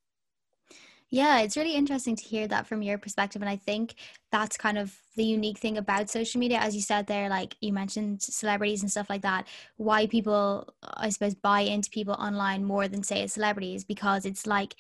Yeah, 1.15 1.39
it's 1.43 1.57
really 1.57 1.77
interesting 1.77 2.17
to 2.17 2.25
hear 2.25 2.49
that 2.49 2.67
from 2.67 2.83
your 2.83 2.99
perspective. 2.99 3.41
And 3.41 3.49
I 3.49 3.55
think 3.55 3.95
that's 4.33 4.57
kind 4.57 4.77
of 4.77 4.93
the 5.15 5.23
unique 5.23 5.59
thing 5.59 5.79
about 5.79 6.11
social 6.11 6.41
media. 6.41 6.59
As 6.59 6.75
you 6.75 6.83
said 6.83 7.07
there, 7.07 7.29
like 7.29 7.55
you 7.61 7.73
mentioned 7.73 8.21
celebrities 8.21 8.83
and 8.83 8.91
stuff 8.91 9.09
like 9.09 9.23
that, 9.23 9.47
why 9.77 10.09
people, 10.09 10.75
I 10.83 11.11
suppose, 11.11 11.37
buy 11.37 11.61
into 11.61 11.89
people 11.89 12.15
online 12.15 12.65
more 12.65 12.89
than, 12.89 13.05
say, 13.05 13.23
a 13.23 13.29
celebrity 13.29 13.77
is 13.77 13.85
because 13.85 14.27
it's 14.27 14.45
like 14.45 14.75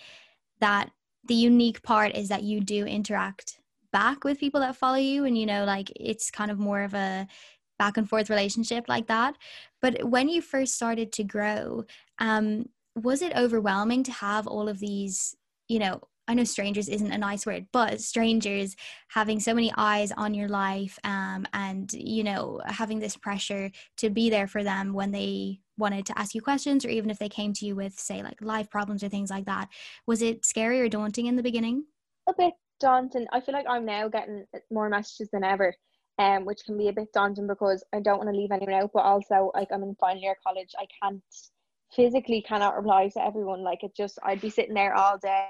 that 0.58 0.90
the 1.24 1.34
unique 1.36 1.84
part 1.84 2.16
is 2.16 2.30
that 2.30 2.42
you 2.42 2.60
do 2.60 2.84
interact 2.84 3.60
back 3.92 4.24
with 4.24 4.40
people 4.40 4.58
that 4.58 4.74
follow 4.74 4.96
you. 4.96 5.24
And, 5.26 5.38
you 5.38 5.46
know, 5.46 5.64
like 5.64 5.92
it's 5.94 6.32
kind 6.32 6.50
of 6.50 6.58
more 6.58 6.82
of 6.82 6.94
a 6.94 7.28
back 7.78 7.96
and 7.96 8.08
forth 8.08 8.28
relationship 8.28 8.86
like 8.88 9.06
that. 9.06 9.36
But 9.80 10.02
when 10.02 10.28
you 10.28 10.42
first 10.42 10.74
started 10.74 11.12
to 11.12 11.22
grow, 11.22 11.84
um, 12.18 12.70
was 12.96 13.22
it 13.22 13.36
overwhelming 13.36 14.02
to 14.02 14.10
have 14.12 14.48
all 14.48 14.68
of 14.68 14.80
these, 14.80 15.36
you 15.68 15.78
know, 15.78 16.00
I 16.26 16.34
know 16.34 16.44
strangers 16.44 16.88
isn't 16.88 17.12
a 17.12 17.18
nice 17.18 17.44
word, 17.44 17.66
but 17.72 18.00
strangers 18.00 18.74
having 19.08 19.40
so 19.40 19.52
many 19.52 19.72
eyes 19.76 20.10
on 20.12 20.32
your 20.32 20.48
life 20.48 20.98
um, 21.04 21.46
and, 21.52 21.92
you 21.92 22.24
know, 22.24 22.60
having 22.66 22.98
this 22.98 23.16
pressure 23.16 23.70
to 23.98 24.10
be 24.10 24.30
there 24.30 24.46
for 24.46 24.64
them 24.64 24.94
when 24.94 25.10
they 25.10 25.60
wanted 25.76 26.06
to 26.06 26.18
ask 26.18 26.34
you 26.34 26.40
questions 26.40 26.84
or 26.84 26.88
even 26.88 27.10
if 27.10 27.18
they 27.18 27.28
came 27.28 27.52
to 27.54 27.66
you 27.66 27.76
with, 27.76 27.98
say, 27.98 28.22
like 28.22 28.40
life 28.40 28.70
problems 28.70 29.02
or 29.02 29.08
things 29.08 29.30
like 29.30 29.44
that. 29.44 29.68
Was 30.06 30.22
it 30.22 30.46
scary 30.46 30.80
or 30.80 30.88
daunting 30.88 31.26
in 31.26 31.36
the 31.36 31.42
beginning? 31.42 31.84
A 32.28 32.32
bit 32.36 32.54
daunting. 32.80 33.26
I 33.32 33.40
feel 33.40 33.54
like 33.54 33.66
I'm 33.68 33.84
now 33.84 34.08
getting 34.08 34.44
more 34.70 34.88
messages 34.88 35.28
than 35.32 35.44
ever. 35.44 35.74
Um, 36.16 36.44
which 36.44 36.60
can 36.64 36.78
be 36.78 36.86
a 36.86 36.92
bit 36.92 37.12
daunting 37.12 37.48
because 37.48 37.84
I 37.92 37.98
don't 37.98 38.18
want 38.18 38.30
to 38.30 38.36
leave 38.36 38.52
anyone 38.52 38.74
out, 38.74 38.92
but 38.94 39.00
also 39.00 39.50
like 39.52 39.66
I'm 39.72 39.82
in 39.82 39.96
final 39.96 40.22
year 40.22 40.36
college, 40.46 40.70
I 40.78 40.86
can't 41.02 41.20
physically 41.92 42.40
cannot 42.40 42.76
reply 42.76 43.08
to 43.08 43.24
everyone. 43.24 43.64
Like 43.64 43.82
it 43.82 43.96
just 43.96 44.20
I'd 44.22 44.40
be 44.40 44.48
sitting 44.48 44.74
there 44.74 44.94
all 44.94 45.18
day 45.18 45.48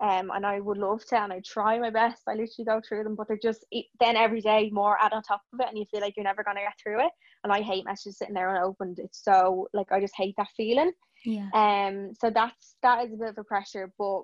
um, 0.00 0.30
and 0.34 0.46
I 0.46 0.60
would 0.60 0.78
love 0.78 1.04
to, 1.06 1.16
and 1.16 1.32
I 1.32 1.42
try 1.44 1.78
my 1.78 1.90
best. 1.90 2.22
I 2.26 2.32
literally 2.32 2.64
go 2.64 2.80
through 2.86 3.04
them, 3.04 3.14
but 3.14 3.28
they're 3.28 3.38
just 3.42 3.66
then 4.00 4.16
every 4.16 4.40
day 4.40 4.70
more 4.72 4.96
add 5.00 5.12
on 5.12 5.22
top 5.22 5.42
of 5.52 5.60
it, 5.60 5.68
and 5.68 5.78
you 5.78 5.84
feel 5.90 6.00
like 6.00 6.14
you're 6.16 6.24
never 6.24 6.42
gonna 6.42 6.60
get 6.60 6.72
through 6.82 7.04
it. 7.04 7.12
And 7.44 7.52
I 7.52 7.60
hate 7.60 7.84
messages 7.84 8.18
sitting 8.18 8.34
there 8.34 8.54
unopened. 8.54 8.98
It's 8.98 9.22
so 9.22 9.68
like 9.74 9.92
I 9.92 10.00
just 10.00 10.16
hate 10.16 10.34
that 10.38 10.48
feeling. 10.56 10.92
Yeah. 11.24 11.48
Um. 11.52 12.12
So 12.18 12.30
that's 12.30 12.76
that 12.82 13.04
is 13.04 13.12
a 13.12 13.16
bit 13.16 13.28
of 13.28 13.38
a 13.38 13.44
pressure, 13.44 13.92
but 13.98 14.22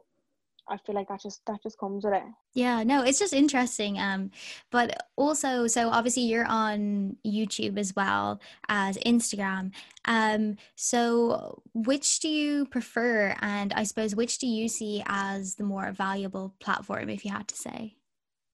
I 0.68 0.76
feel 0.78 0.94
like 0.94 1.08
that 1.08 1.22
just 1.22 1.44
that 1.46 1.62
just 1.62 1.78
comes 1.78 2.04
with 2.04 2.14
it. 2.14 2.22
Yeah, 2.54 2.82
no, 2.82 3.02
it's 3.02 3.18
just 3.18 3.32
interesting. 3.32 3.98
Um, 3.98 4.30
but 4.70 4.96
also, 5.16 5.66
so 5.66 5.88
obviously 5.88 6.24
you're 6.24 6.46
on 6.46 7.16
YouTube 7.24 7.78
as 7.78 7.94
well 7.94 8.40
as 8.68 8.96
Instagram. 8.98 9.72
Um, 10.06 10.56
so 10.74 11.62
which 11.74 12.20
do 12.20 12.28
you 12.28 12.66
prefer, 12.66 13.36
and 13.40 13.72
I 13.74 13.84
suppose 13.84 14.14
which 14.14 14.38
do 14.38 14.46
you 14.46 14.68
see 14.68 15.02
as 15.06 15.54
the 15.54 15.64
more 15.64 15.92
valuable 15.92 16.54
platform, 16.60 17.08
if 17.10 17.24
you 17.24 17.30
had 17.30 17.48
to 17.48 17.56
say? 17.56 17.96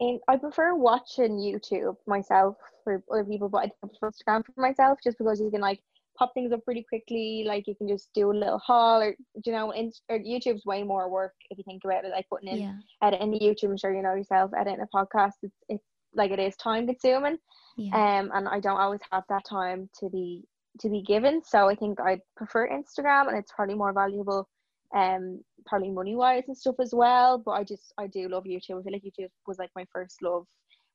And 0.00 0.20
I 0.28 0.36
prefer 0.36 0.74
watching 0.74 1.38
YouTube 1.38 1.96
myself 2.06 2.56
for 2.82 3.02
other 3.10 3.24
people, 3.24 3.48
but 3.48 3.58
I 3.58 3.66
do 3.66 3.72
prefer 3.80 4.10
Instagram 4.10 4.44
for 4.44 4.60
myself 4.60 4.98
just 5.02 5.16
because 5.16 5.40
you 5.40 5.50
can 5.50 5.60
like 5.60 5.80
pop 6.18 6.32
things 6.34 6.52
up 6.52 6.64
pretty 6.64 6.84
quickly. 6.88 7.44
Like 7.46 7.66
you 7.66 7.74
can 7.74 7.88
just 7.88 8.10
do 8.14 8.30
a 8.30 8.32
little 8.32 8.58
haul, 8.58 9.02
or 9.02 9.14
you 9.44 9.52
know, 9.52 9.70
in, 9.70 9.92
or 10.08 10.18
YouTube's 10.18 10.64
way 10.64 10.82
more 10.82 11.10
work 11.10 11.34
if 11.50 11.58
you 11.58 11.64
think 11.64 11.84
about 11.84 12.04
it. 12.04 12.10
Like 12.10 12.28
putting 12.28 12.48
in 12.48 12.62
yeah. 12.62 12.74
editing 13.02 13.30
the 13.30 13.40
YouTube, 13.40 13.70
I'm 13.70 13.76
sure 13.76 13.94
you 13.94 14.02
know 14.02 14.14
yourself. 14.14 14.50
Editing 14.56 14.80
a 14.82 14.96
podcast, 14.96 15.32
it's, 15.42 15.56
it's 15.68 15.84
like 16.14 16.30
it 16.30 16.38
is 16.38 16.56
time 16.56 16.86
consuming. 16.86 17.38
Yeah. 17.76 17.94
Um, 17.94 18.30
and 18.34 18.48
I 18.48 18.60
don't 18.60 18.80
always 18.80 19.00
have 19.10 19.24
that 19.28 19.44
time 19.48 19.88
to 20.00 20.10
be 20.10 20.44
to 20.80 20.88
be 20.88 21.02
given. 21.02 21.42
So 21.44 21.68
I 21.68 21.74
think 21.74 22.00
I 22.00 22.20
prefer 22.36 22.68
Instagram, 22.68 23.28
and 23.28 23.38
it's 23.38 23.52
probably 23.52 23.74
more 23.74 23.92
valuable. 23.92 24.48
Um, 24.94 25.40
probably 25.64 25.90
money 25.90 26.14
wise 26.14 26.44
and 26.48 26.56
stuff 26.56 26.74
as 26.78 26.92
well. 26.92 27.38
But 27.38 27.52
I 27.52 27.64
just 27.64 27.94
I 27.98 28.06
do 28.06 28.28
love 28.28 28.44
YouTube. 28.44 28.80
I 28.80 28.82
feel 28.82 28.92
like 28.92 29.04
YouTube 29.04 29.30
was 29.46 29.58
like 29.58 29.70
my 29.74 29.86
first 29.92 30.22
love 30.22 30.46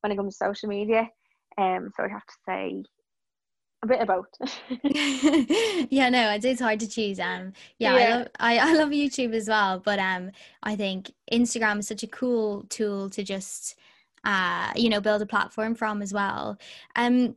when 0.02 0.12
it 0.12 0.16
comes 0.16 0.38
to 0.38 0.46
social 0.46 0.70
media. 0.70 1.10
Um, 1.58 1.92
so 1.96 2.04
I 2.04 2.10
have 2.10 2.26
to 2.26 2.34
say 2.48 2.84
a 3.88 3.94
bit 3.94 4.02
about 4.02 4.28
yeah 5.92 6.10
no 6.10 6.38
it's 6.42 6.62
hard 6.62 6.80
to 6.80 6.88
choose 6.88 7.20
um 7.20 7.54
yeah, 7.80 7.98
yeah. 7.98 8.06
I, 8.06 8.10
love, 8.18 8.28
I, 8.40 8.58
I 8.58 8.74
love 8.74 8.90
youtube 8.90 9.34
as 9.34 9.48
well 9.48 9.80
but 9.80 10.00
um 10.00 10.32
i 10.64 10.76
think 10.76 11.12
instagram 11.32 11.80
is 11.80 11.88
such 11.88 12.04
a 12.04 12.08
cool 12.08 12.66
tool 12.70 13.10
to 13.12 13.24
just 13.24 13.76
uh 14.24 14.72
you 14.76 14.90
know 14.90 15.02
build 15.02 15.22
a 15.22 15.26
platform 15.26 15.76
from 15.76 16.02
as 16.02 16.14
well 16.14 16.58
um 16.96 17.36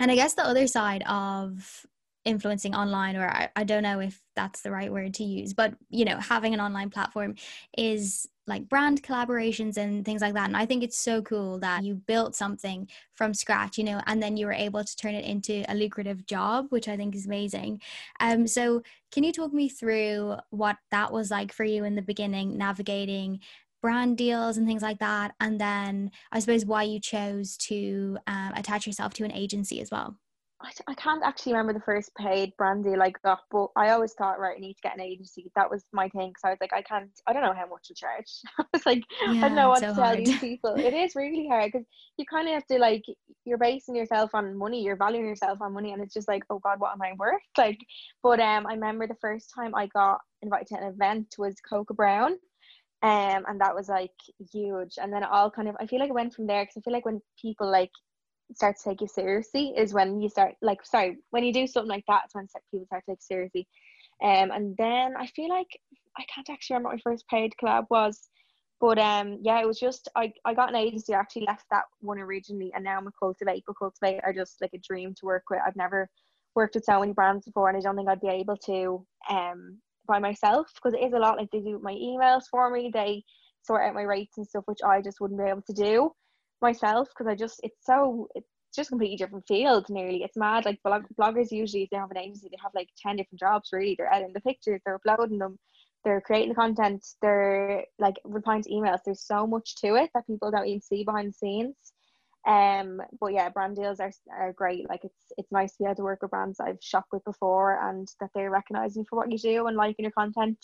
and 0.00 0.10
i 0.10 0.14
guess 0.14 0.34
the 0.34 0.44
other 0.44 0.66
side 0.66 1.02
of 1.06 1.86
influencing 2.24 2.74
online 2.74 3.16
or 3.16 3.26
I, 3.26 3.48
I 3.56 3.64
don't 3.64 3.82
know 3.82 4.00
if 4.00 4.20
that's 4.36 4.60
the 4.60 4.70
right 4.70 4.92
word 4.92 5.14
to 5.14 5.24
use 5.24 5.54
but 5.54 5.74
you 5.88 6.04
know 6.04 6.18
having 6.18 6.52
an 6.52 6.60
online 6.60 6.90
platform 6.90 7.36
is 7.76 8.28
like 8.48 8.68
brand 8.68 9.02
collaborations 9.02 9.76
and 9.76 10.04
things 10.04 10.22
like 10.22 10.34
that. 10.34 10.46
And 10.46 10.56
i 10.56 10.66
think 10.66 10.82
it's 10.82 10.98
so 10.98 11.22
cool 11.22 11.58
that 11.60 11.84
you 11.84 11.94
built 11.94 12.34
something 12.34 12.88
from 13.14 13.34
scratch 13.34 13.78
you 13.78 13.84
know 13.84 14.00
and 14.06 14.22
then 14.22 14.36
you 14.36 14.46
were 14.46 14.52
able 14.52 14.82
to 14.82 14.96
turn 14.96 15.14
it 15.14 15.24
into 15.24 15.64
a 15.68 15.74
lucrative 15.74 16.26
job 16.26 16.66
which 16.70 16.88
i 16.88 16.96
think 16.96 17.14
is 17.14 17.26
amazing. 17.26 17.80
Um 18.20 18.46
so 18.46 18.82
can 19.12 19.24
you 19.24 19.32
talk 19.32 19.52
me 19.52 19.68
through 19.68 20.36
what 20.50 20.76
that 20.90 21.12
was 21.12 21.30
like 21.30 21.52
for 21.52 21.64
you 21.64 21.84
in 21.84 21.94
the 21.94 22.02
beginning 22.02 22.56
navigating 22.58 23.40
brand 23.80 24.16
deals 24.16 24.56
and 24.56 24.66
things 24.66 24.82
like 24.82 24.98
that? 24.98 25.34
And 25.40 25.60
then 25.60 26.10
i 26.32 26.38
suppose 26.40 26.64
why 26.64 26.82
you 26.84 27.00
chose 27.00 27.56
to 27.68 28.18
um, 28.26 28.52
attach 28.56 28.86
yourself 28.86 29.14
to 29.14 29.24
an 29.24 29.32
agency 29.32 29.80
as 29.80 29.90
well 29.90 30.16
I, 30.60 30.70
I 30.88 30.94
can't 30.94 31.22
actually 31.22 31.52
remember 31.52 31.72
the 31.72 31.84
first 31.84 32.10
paid 32.16 32.56
brand 32.56 32.82
deal 32.82 33.00
I 33.00 33.12
got, 33.24 33.40
but 33.50 33.68
I 33.76 33.90
always 33.90 34.12
thought, 34.14 34.40
right, 34.40 34.56
I 34.56 34.60
need 34.60 34.74
to 34.74 34.82
get 34.82 34.94
an 34.94 35.00
agency. 35.00 35.52
That 35.54 35.70
was 35.70 35.84
my 35.92 36.08
thing. 36.08 36.32
So 36.38 36.48
I 36.48 36.50
was 36.50 36.58
like, 36.60 36.72
I 36.72 36.82
can't, 36.82 37.10
I 37.28 37.32
don't 37.32 37.42
know 37.42 37.54
how 37.54 37.68
much 37.68 37.86
to 37.88 37.94
charge. 37.94 38.26
I 38.58 38.64
was 38.72 38.84
like, 38.84 39.04
yeah, 39.22 39.44
I 39.44 39.48
don't 39.48 39.54
know 39.54 39.68
what 39.68 39.80
so 39.80 39.90
to 39.90 39.94
tell 39.94 40.04
hard. 40.04 40.18
these 40.18 40.38
people. 40.40 40.74
It 40.74 40.94
is 40.94 41.14
really 41.14 41.46
hard 41.46 41.70
because 41.72 41.86
you 42.16 42.24
kind 42.26 42.48
of 42.48 42.54
have 42.54 42.66
to, 42.66 42.78
like, 42.78 43.04
you're 43.44 43.58
basing 43.58 43.94
yourself 43.94 44.30
on 44.34 44.56
money, 44.56 44.82
you're 44.82 44.96
valuing 44.96 45.26
yourself 45.26 45.60
on 45.62 45.72
money, 45.72 45.92
and 45.92 46.02
it's 46.02 46.14
just 46.14 46.28
like, 46.28 46.42
oh 46.50 46.58
God, 46.58 46.80
what 46.80 46.92
am 46.92 47.02
I 47.02 47.12
worth? 47.16 47.42
Like, 47.56 47.78
but 48.22 48.40
um, 48.40 48.66
I 48.66 48.74
remember 48.74 49.06
the 49.06 49.16
first 49.20 49.52
time 49.54 49.74
I 49.74 49.86
got 49.88 50.20
invited 50.42 50.68
to 50.68 50.76
an 50.76 50.92
event 50.92 51.34
was 51.38 51.56
Coco 51.68 51.94
Brown. 51.94 52.32
Um, 53.02 53.44
and 53.46 53.60
that 53.60 53.74
was 53.74 53.88
like 53.88 54.10
huge. 54.52 54.94
And 55.00 55.12
then 55.12 55.22
it 55.22 55.28
all 55.30 55.50
kind 55.50 55.68
of, 55.68 55.76
I 55.80 55.86
feel 55.86 56.00
like 56.00 56.08
it 56.08 56.14
went 56.14 56.34
from 56.34 56.46
there 56.46 56.64
because 56.64 56.76
I 56.76 56.80
feel 56.82 56.92
like 56.92 57.04
when 57.04 57.20
people 57.40 57.70
like 57.70 57.90
start 58.54 58.76
to 58.76 58.84
take 58.84 59.00
you 59.00 59.08
seriously 59.08 59.74
is 59.76 59.92
when 59.92 60.20
you 60.20 60.28
start 60.28 60.54
like 60.62 60.84
sorry 60.84 61.18
when 61.30 61.44
you 61.44 61.52
do 61.52 61.66
something 61.66 61.88
like 61.88 62.04
that 62.08 62.22
it's 62.24 62.34
when 62.34 62.46
people 62.70 62.86
start 62.86 63.04
to 63.04 63.12
take 63.12 63.22
seriously. 63.22 63.66
Um 64.22 64.50
and 64.50 64.76
then 64.76 65.14
I 65.16 65.26
feel 65.26 65.48
like 65.48 65.68
I 66.16 66.24
can't 66.32 66.48
actually 66.50 66.74
remember 66.74 66.88
what 66.90 67.00
my 67.04 67.12
first 67.12 67.28
paid 67.28 67.54
collab 67.62 67.86
was 67.90 68.28
but 68.80 68.98
um 68.98 69.38
yeah 69.42 69.60
it 69.60 69.66
was 69.66 69.78
just 69.78 70.08
I, 70.16 70.32
I 70.44 70.54
got 70.54 70.70
an 70.70 70.76
agency 70.76 71.14
I 71.14 71.18
actually 71.20 71.46
left 71.46 71.64
that 71.70 71.84
one 72.00 72.18
originally 72.18 72.72
and 72.74 72.84
now 72.84 72.98
I'm 72.98 73.06
a 73.06 73.12
cultivate 73.18 73.64
but 73.66 73.76
cultivate 73.78 74.20
are 74.24 74.32
just 74.32 74.60
like 74.60 74.74
a 74.74 74.78
dream 74.78 75.14
to 75.18 75.26
work 75.26 75.44
with. 75.50 75.60
I've 75.66 75.76
never 75.76 76.08
worked 76.54 76.74
with 76.74 76.84
so 76.84 77.00
many 77.00 77.12
brands 77.12 77.44
before 77.44 77.68
and 77.68 77.76
I 77.76 77.80
don't 77.80 77.96
think 77.96 78.08
I'd 78.08 78.20
be 78.20 78.28
able 78.28 78.56
to 78.66 79.04
um 79.30 79.78
by 80.06 80.18
myself 80.18 80.68
because 80.74 80.94
it 80.94 81.04
is 81.04 81.12
a 81.12 81.18
lot 81.18 81.36
like 81.36 81.50
they 81.52 81.60
do 81.60 81.78
my 81.82 81.92
emails 81.92 82.44
for 82.50 82.70
me 82.70 82.90
they 82.92 83.22
sort 83.62 83.84
out 83.84 83.94
my 83.94 84.02
rates 84.02 84.38
and 84.38 84.46
stuff 84.46 84.64
which 84.66 84.78
I 84.84 85.02
just 85.02 85.20
wouldn't 85.20 85.38
be 85.38 85.46
able 85.46 85.62
to 85.66 85.74
do 85.74 86.10
myself 86.62 87.08
because 87.08 87.30
I 87.30 87.34
just 87.34 87.60
it's 87.62 87.84
so 87.84 88.28
it's 88.34 88.48
just 88.74 88.90
completely 88.90 89.16
different 89.16 89.46
field 89.46 89.86
nearly. 89.88 90.22
It's 90.22 90.36
mad 90.36 90.64
like 90.64 90.82
blog, 90.82 91.04
bloggers 91.20 91.50
usually 91.50 91.84
if 91.84 91.90
they 91.90 91.96
have 91.96 92.10
an 92.10 92.18
agency 92.18 92.48
they 92.50 92.58
have 92.62 92.72
like 92.74 92.88
10 93.00 93.16
different 93.16 93.40
jobs 93.40 93.70
really. 93.72 93.94
They're 93.96 94.12
editing 94.12 94.34
the 94.34 94.40
pictures 94.40 94.80
they're 94.84 94.96
uploading 94.96 95.38
them 95.38 95.58
they're 96.04 96.20
creating 96.20 96.50
the 96.50 96.54
content 96.54 97.04
they're 97.22 97.84
like 97.98 98.16
replying 98.24 98.62
to 98.62 98.70
emails. 98.70 99.00
There's 99.04 99.26
so 99.26 99.46
much 99.46 99.76
to 99.76 99.96
it 99.96 100.10
that 100.14 100.26
people 100.26 100.50
don't 100.50 100.66
even 100.66 100.80
see 100.80 101.04
behind 101.04 101.30
the 101.30 101.32
scenes. 101.32 101.76
Um 102.46 103.00
but 103.20 103.32
yeah 103.32 103.48
brand 103.48 103.76
deals 103.76 104.00
are, 104.00 104.12
are 104.30 104.52
great. 104.52 104.88
Like 104.88 105.04
it's 105.04 105.32
it's 105.36 105.52
nice 105.52 105.72
to 105.72 105.78
be 105.80 105.84
able 105.86 105.96
to 105.96 106.02
work 106.02 106.22
with 106.22 106.30
brands 106.30 106.60
I've 106.60 106.78
shopped 106.80 107.12
with 107.12 107.24
before 107.24 107.80
and 107.88 108.08
that 108.20 108.30
they 108.34 108.44
recognize 108.44 108.96
you 108.96 109.04
for 109.08 109.16
what 109.16 109.32
you 109.32 109.38
do 109.38 109.66
and 109.66 109.76
liking 109.76 110.04
your 110.04 110.12
content. 110.12 110.58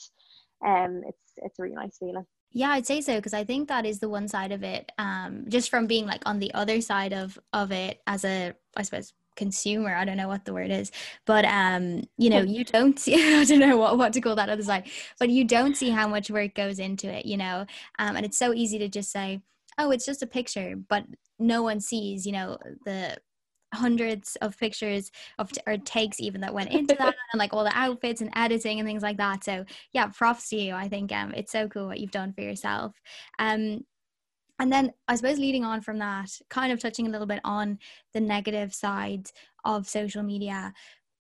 Um 0.67 1.03
it's 1.07 1.33
it's 1.39 1.59
a 1.59 1.63
really 1.63 1.75
nice 1.75 1.99
feeling 1.99 2.27
Yeah, 2.57 2.71
I'd 2.71 2.87
say 2.87 3.01
so 3.01 3.17
because 3.17 3.35
I 3.35 3.43
think 3.43 3.69
that 3.69 3.85
is 3.85 3.99
the 3.99 4.09
one 4.09 4.29
side 4.29 4.53
of 4.53 4.63
it. 4.63 4.93
Um, 4.97 5.45
just 5.49 5.71
from 5.71 5.89
being 5.89 6.07
like 6.07 6.23
on 6.25 6.39
the 6.39 6.55
other 6.55 6.81
side 6.81 7.13
of 7.13 7.37
of 7.53 7.73
it 7.73 8.01
as 8.07 8.25
a, 8.25 8.55
I 8.77 8.83
suppose, 8.83 9.13
consumer. 9.35 9.93
I 9.93 10.05
don't 10.05 10.17
know 10.17 10.29
what 10.29 10.45
the 10.45 10.53
word 10.53 10.71
is, 10.71 10.93
but 11.27 11.45
um, 11.45 12.05
you 12.17 12.31
know, 12.31 12.43
you 12.43 12.65
don't 12.65 12.97
see. 12.99 13.15
I 13.41 13.45
don't 13.45 13.59
know 13.59 13.77
what 13.77 13.99
what 13.99 14.13
to 14.13 14.21
call 14.21 14.37
that 14.37 14.49
other 14.49 14.63
side, 14.63 14.89
but 15.19 15.31
you 15.31 15.45
don't 15.45 15.77
see 15.77 15.91
how 15.91 16.07
much 16.07 16.31
work 16.31 16.55
goes 16.55 16.79
into 16.79 17.09
it. 17.13 17.27
You 17.27 17.39
know, 17.39 17.67
um, 17.99 18.17
and 18.17 18.25
it's 18.25 18.39
so 18.39 18.55
easy 18.55 18.79
to 18.79 18.89
just 18.89 19.11
say, 19.11 19.43
oh, 19.77 19.91
it's 19.91 20.07
just 20.07 20.23
a 20.23 20.27
picture, 20.27 20.77
but 20.89 21.05
no 21.41 21.63
one 21.65 21.81
sees. 21.81 22.25
You 22.25 22.33
know, 22.33 22.59
the 22.85 23.17
hundreds 23.75 24.37
of 24.37 24.59
pictures 24.59 25.11
of 25.39 25.51
or 25.67 25.77
takes 25.79 26.21
even 26.21 26.41
that 26.41 26.55
went 26.55 26.71
into 26.71 26.95
that 26.95 27.15
and 27.33 27.39
like 27.39 27.53
all 27.53 27.65
the 27.65 27.77
outfits 27.77 28.21
and 28.21 28.31
editing 28.37 28.81
and 28.81 28.89
things 28.89 29.03
like 29.03 29.19
that. 29.19 29.45
So 29.45 29.65
yeah 29.93 30.07
props 30.07 30.49
to 30.51 30.57
you. 30.57 30.75
I 30.75 30.89
think 30.89 31.13
um 31.13 31.33
it's 31.35 31.53
so 31.53 31.69
cool 31.69 31.87
what 31.87 32.01
you've 32.01 32.11
done 32.11 32.33
for 32.33 32.43
yourself. 32.43 32.95
Um 33.39 33.85
and 34.61 34.73
then 34.73 34.93
i 35.09 35.17
suppose 35.17 35.39
leading 35.39 35.65
on 35.65 35.81
from 35.81 35.99
that 35.99 36.31
kind 36.49 36.73
of 36.73 36.79
touching 36.79 37.09
a 37.09 37.11
little 37.11 37.27
bit 37.27 37.41
on 37.43 37.77
the 38.13 38.21
negative 38.21 38.73
side 38.73 39.29
of 39.65 39.89
social 39.89 40.23
media 40.23 40.73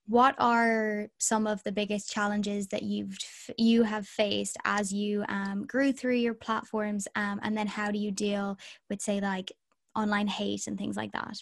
what 0.07 0.35
are 0.39 1.09
some 1.19 1.47
of 1.47 1.63
the 1.65 1.73
biggest 1.73 2.13
challenges 2.13 2.69
that 2.69 2.83
you've 2.83 3.17
you 3.57 3.83
have 3.83 4.07
faced 4.07 4.57
as 4.65 4.93
you 4.93 5.25
um, 5.29 5.65
grew 5.67 5.93
through 5.93 6.17
your 6.17 6.35
platforms 6.35 7.09
um, 7.17 7.41
and 7.43 7.57
then 7.57 7.67
how 7.67 7.91
do 7.91 7.99
you 7.99 8.11
deal 8.11 8.59
with 8.91 9.01
say 9.01 9.21
like 9.21 9.53
online 9.97 10.27
hate 10.27 10.67
and 10.67 10.77
things 10.77 10.97
like 10.97 11.13
that 11.13 11.39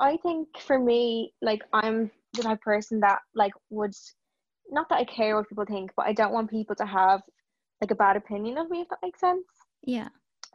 I 0.00 0.16
think 0.18 0.48
for 0.58 0.78
me, 0.78 1.32
like 1.42 1.62
I'm 1.72 2.10
the 2.34 2.42
type 2.42 2.60
person 2.60 3.00
that 3.00 3.18
like 3.34 3.52
would 3.70 3.94
not 4.70 4.88
that 4.88 4.98
I 5.00 5.04
care 5.04 5.36
what 5.36 5.48
people 5.48 5.66
think, 5.66 5.90
but 5.96 6.06
I 6.06 6.12
don't 6.12 6.32
want 6.32 6.50
people 6.50 6.76
to 6.76 6.86
have 6.86 7.20
like 7.80 7.90
a 7.90 7.96
bad 7.96 8.16
opinion 8.16 8.58
of 8.58 8.70
me 8.70 8.80
if 8.82 8.88
that 8.88 8.98
makes 9.02 9.20
sense. 9.20 9.46
Yeah. 9.82 10.08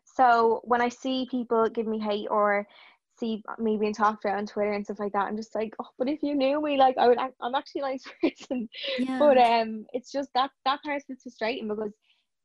So 0.05 0.61
when 0.63 0.81
I 0.81 0.89
see 0.89 1.27
people 1.29 1.67
give 1.69 1.87
me 1.87 1.99
hate 1.99 2.27
or 2.29 2.65
see 3.19 3.43
me 3.59 3.77
being 3.77 3.93
talked 3.93 4.25
about 4.25 4.37
on 4.37 4.45
Twitter 4.45 4.73
and 4.73 4.85
stuff 4.85 4.99
like 4.99 5.13
that, 5.13 5.25
I'm 5.25 5.37
just 5.37 5.55
like, 5.55 5.73
oh, 5.81 5.89
but 5.97 6.07
if 6.07 6.19
you 6.23 6.35
knew 6.35 6.61
me, 6.61 6.77
like 6.77 6.97
I 6.97 7.07
would, 7.07 7.17
I'm 7.17 7.55
actually 7.55 7.81
a 7.81 7.85
nice 7.85 8.03
person. 8.21 8.69
Yeah. 8.97 9.19
But 9.19 9.37
um, 9.37 9.85
it's 9.93 10.11
just 10.11 10.29
that 10.33 10.51
that 10.65 10.81
part 10.83 11.01
is 11.09 11.21
frustrating 11.21 11.67
because 11.67 11.91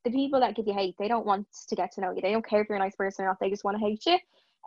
the 0.04 0.10
people 0.10 0.40
that 0.40 0.56
give 0.56 0.66
you 0.66 0.74
hate, 0.74 0.94
they 0.98 1.08
don't 1.08 1.26
want 1.26 1.46
to 1.68 1.76
get 1.76 1.92
to 1.92 2.00
know 2.00 2.12
you. 2.12 2.22
They 2.22 2.32
don't 2.32 2.46
care 2.46 2.62
if 2.62 2.68
you're 2.68 2.76
a 2.76 2.80
nice 2.80 2.96
person 2.96 3.24
or 3.24 3.28
not. 3.28 3.38
They 3.40 3.50
just 3.50 3.64
want 3.64 3.78
to 3.78 3.84
hate 3.84 4.04
you 4.06 4.18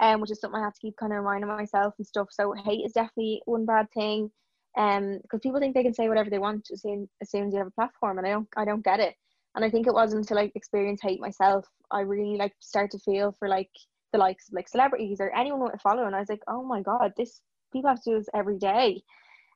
um, 0.01 0.21
which 0.21 0.31
is 0.31 0.39
something 0.39 0.59
I 0.59 0.63
have 0.63 0.73
to 0.73 0.79
keep 0.79 0.95
kind 0.97 1.13
of 1.13 1.19
reminding 1.19 1.47
myself 1.47 1.93
and 1.97 2.07
stuff. 2.07 2.29
So 2.31 2.53
hate 2.53 2.85
is 2.85 2.93
definitely 2.93 3.41
one 3.45 3.65
bad 3.65 3.87
thing, 3.93 4.31
um, 4.77 5.19
because 5.21 5.39
people 5.41 5.59
think 5.59 5.75
they 5.75 5.83
can 5.83 5.93
say 5.93 6.09
whatever 6.09 6.29
they 6.29 6.39
want 6.39 6.67
as 6.71 6.81
soon 6.81 7.07
as 7.21 7.29
soon 7.29 7.47
as 7.47 7.53
you 7.53 7.59
have 7.59 7.67
a 7.67 7.71
platform, 7.71 8.17
and 8.17 8.27
I 8.27 8.31
don't, 8.31 8.47
I 8.57 8.65
don't 8.65 8.83
get 8.83 8.99
it. 8.99 9.15
And 9.55 9.63
I 9.63 9.69
think 9.69 9.85
it 9.87 9.93
wasn't 9.93 10.21
until 10.21 10.39
I 10.39 10.51
experienced 10.55 11.03
hate 11.03 11.19
myself, 11.19 11.65
I 11.91 12.01
really 12.01 12.37
like 12.37 12.53
start 12.59 12.89
to 12.91 12.99
feel 12.99 13.35
for 13.37 13.47
like 13.47 13.69
the 14.11 14.19
likes 14.19 14.47
of 14.47 14.55
like 14.55 14.67
celebrities 14.67 15.19
or 15.19 15.35
anyone 15.35 15.63
with 15.63 15.75
a 15.75 15.79
following. 15.79 16.13
I 16.13 16.19
was 16.19 16.29
like, 16.29 16.43
oh 16.47 16.63
my 16.63 16.81
god, 16.81 17.13
this 17.17 17.41
people 17.71 17.89
have 17.89 18.01
to 18.03 18.11
do 18.11 18.17
this 18.17 18.29
every 18.33 18.57
day, 18.57 19.03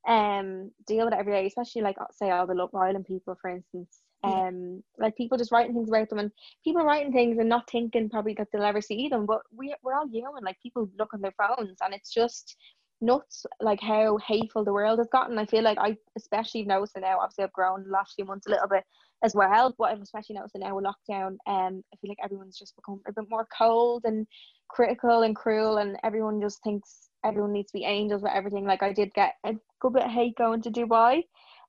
um, 0.08 0.72
deal 0.86 1.06
with 1.06 1.14
it 1.14 1.20
every 1.20 1.34
day, 1.34 1.48
especially 1.48 1.82
like 1.82 1.98
say 2.12 2.30
all 2.30 2.48
the 2.48 2.54
Love 2.54 2.74
Island 2.76 3.06
people, 3.06 3.36
for 3.42 3.50
instance 3.50 4.02
um 4.28 4.84
like 4.98 5.16
people 5.16 5.38
just 5.38 5.52
writing 5.52 5.74
things 5.74 5.90
about 5.90 6.10
them 6.10 6.20
and 6.20 6.32
people 6.64 6.84
writing 6.84 7.12
things 7.14 7.38
and 7.40 7.50
not 7.50 7.70
thinking 7.70 8.10
probably 8.10 8.34
that 8.34 8.48
they'll 8.52 8.64
ever 8.64 8.82
see 8.82 9.08
them 9.08 9.26
but 9.26 9.42
we, 9.56 9.74
we're 9.84 9.94
all 9.94 10.08
human 10.08 10.44
like 10.44 10.58
people 10.62 10.90
look 10.98 11.14
on 11.14 11.22
their 11.22 11.34
phones 11.38 11.78
and 11.82 11.94
it's 11.94 12.14
just 12.14 12.56
nuts 13.02 13.46
like 13.62 13.80
how 13.82 14.18
hateful 14.28 14.64
the 14.64 14.74
world 14.74 14.98
has 14.98 15.08
gotten. 15.12 15.38
I 15.38 15.46
feel 15.46 15.64
like 15.64 15.78
i 15.80 15.96
especially 16.18 16.64
noticed 16.64 16.98
it 16.98 17.02
now 17.02 17.20
obviously 17.20 17.44
i've 17.44 17.54
grown 17.54 17.84
the 17.84 17.92
last 17.92 18.16
few 18.16 18.26
months 18.26 18.48
a 18.48 18.50
little 18.50 18.68
bit 18.68 18.84
as 19.24 19.36
well 19.36 19.74
but 19.78 19.86
i've 19.86 20.02
especially 20.02 20.36
noticed 20.36 20.56
it 20.56 20.62
now 20.62 20.76
with 20.76 20.86
lockdown 20.86 21.38
um 21.48 21.84
i 21.94 21.98
feel 22.02 22.10
like 22.10 22.18
everyone's 22.24 22.58
just 22.58 22.76
become 22.76 23.00
a 23.08 23.14
bit 23.14 23.30
more 23.30 23.48
cold 23.56 24.02
and 24.06 24.26
critical 24.70 25.22
and 25.22 25.36
cruel 25.36 25.78
and 25.78 25.98
everyone 26.04 26.42
just 26.42 26.62
thinks 26.64 27.10
everyone 27.24 27.52
needs 27.52 27.72
to 27.72 27.78
be 27.78 27.86
angels 27.86 28.22
with 28.22 28.32
everything. 28.34 28.66
Like 28.66 28.84
i 28.84 28.94
did 28.94 29.14
get 29.14 29.34
a 29.46 29.54
good 29.80 29.94
bit 29.94 30.06
of 30.06 30.12
hate 30.12 30.36
going 30.38 30.62
to 30.64 30.72
dubai 30.72 31.24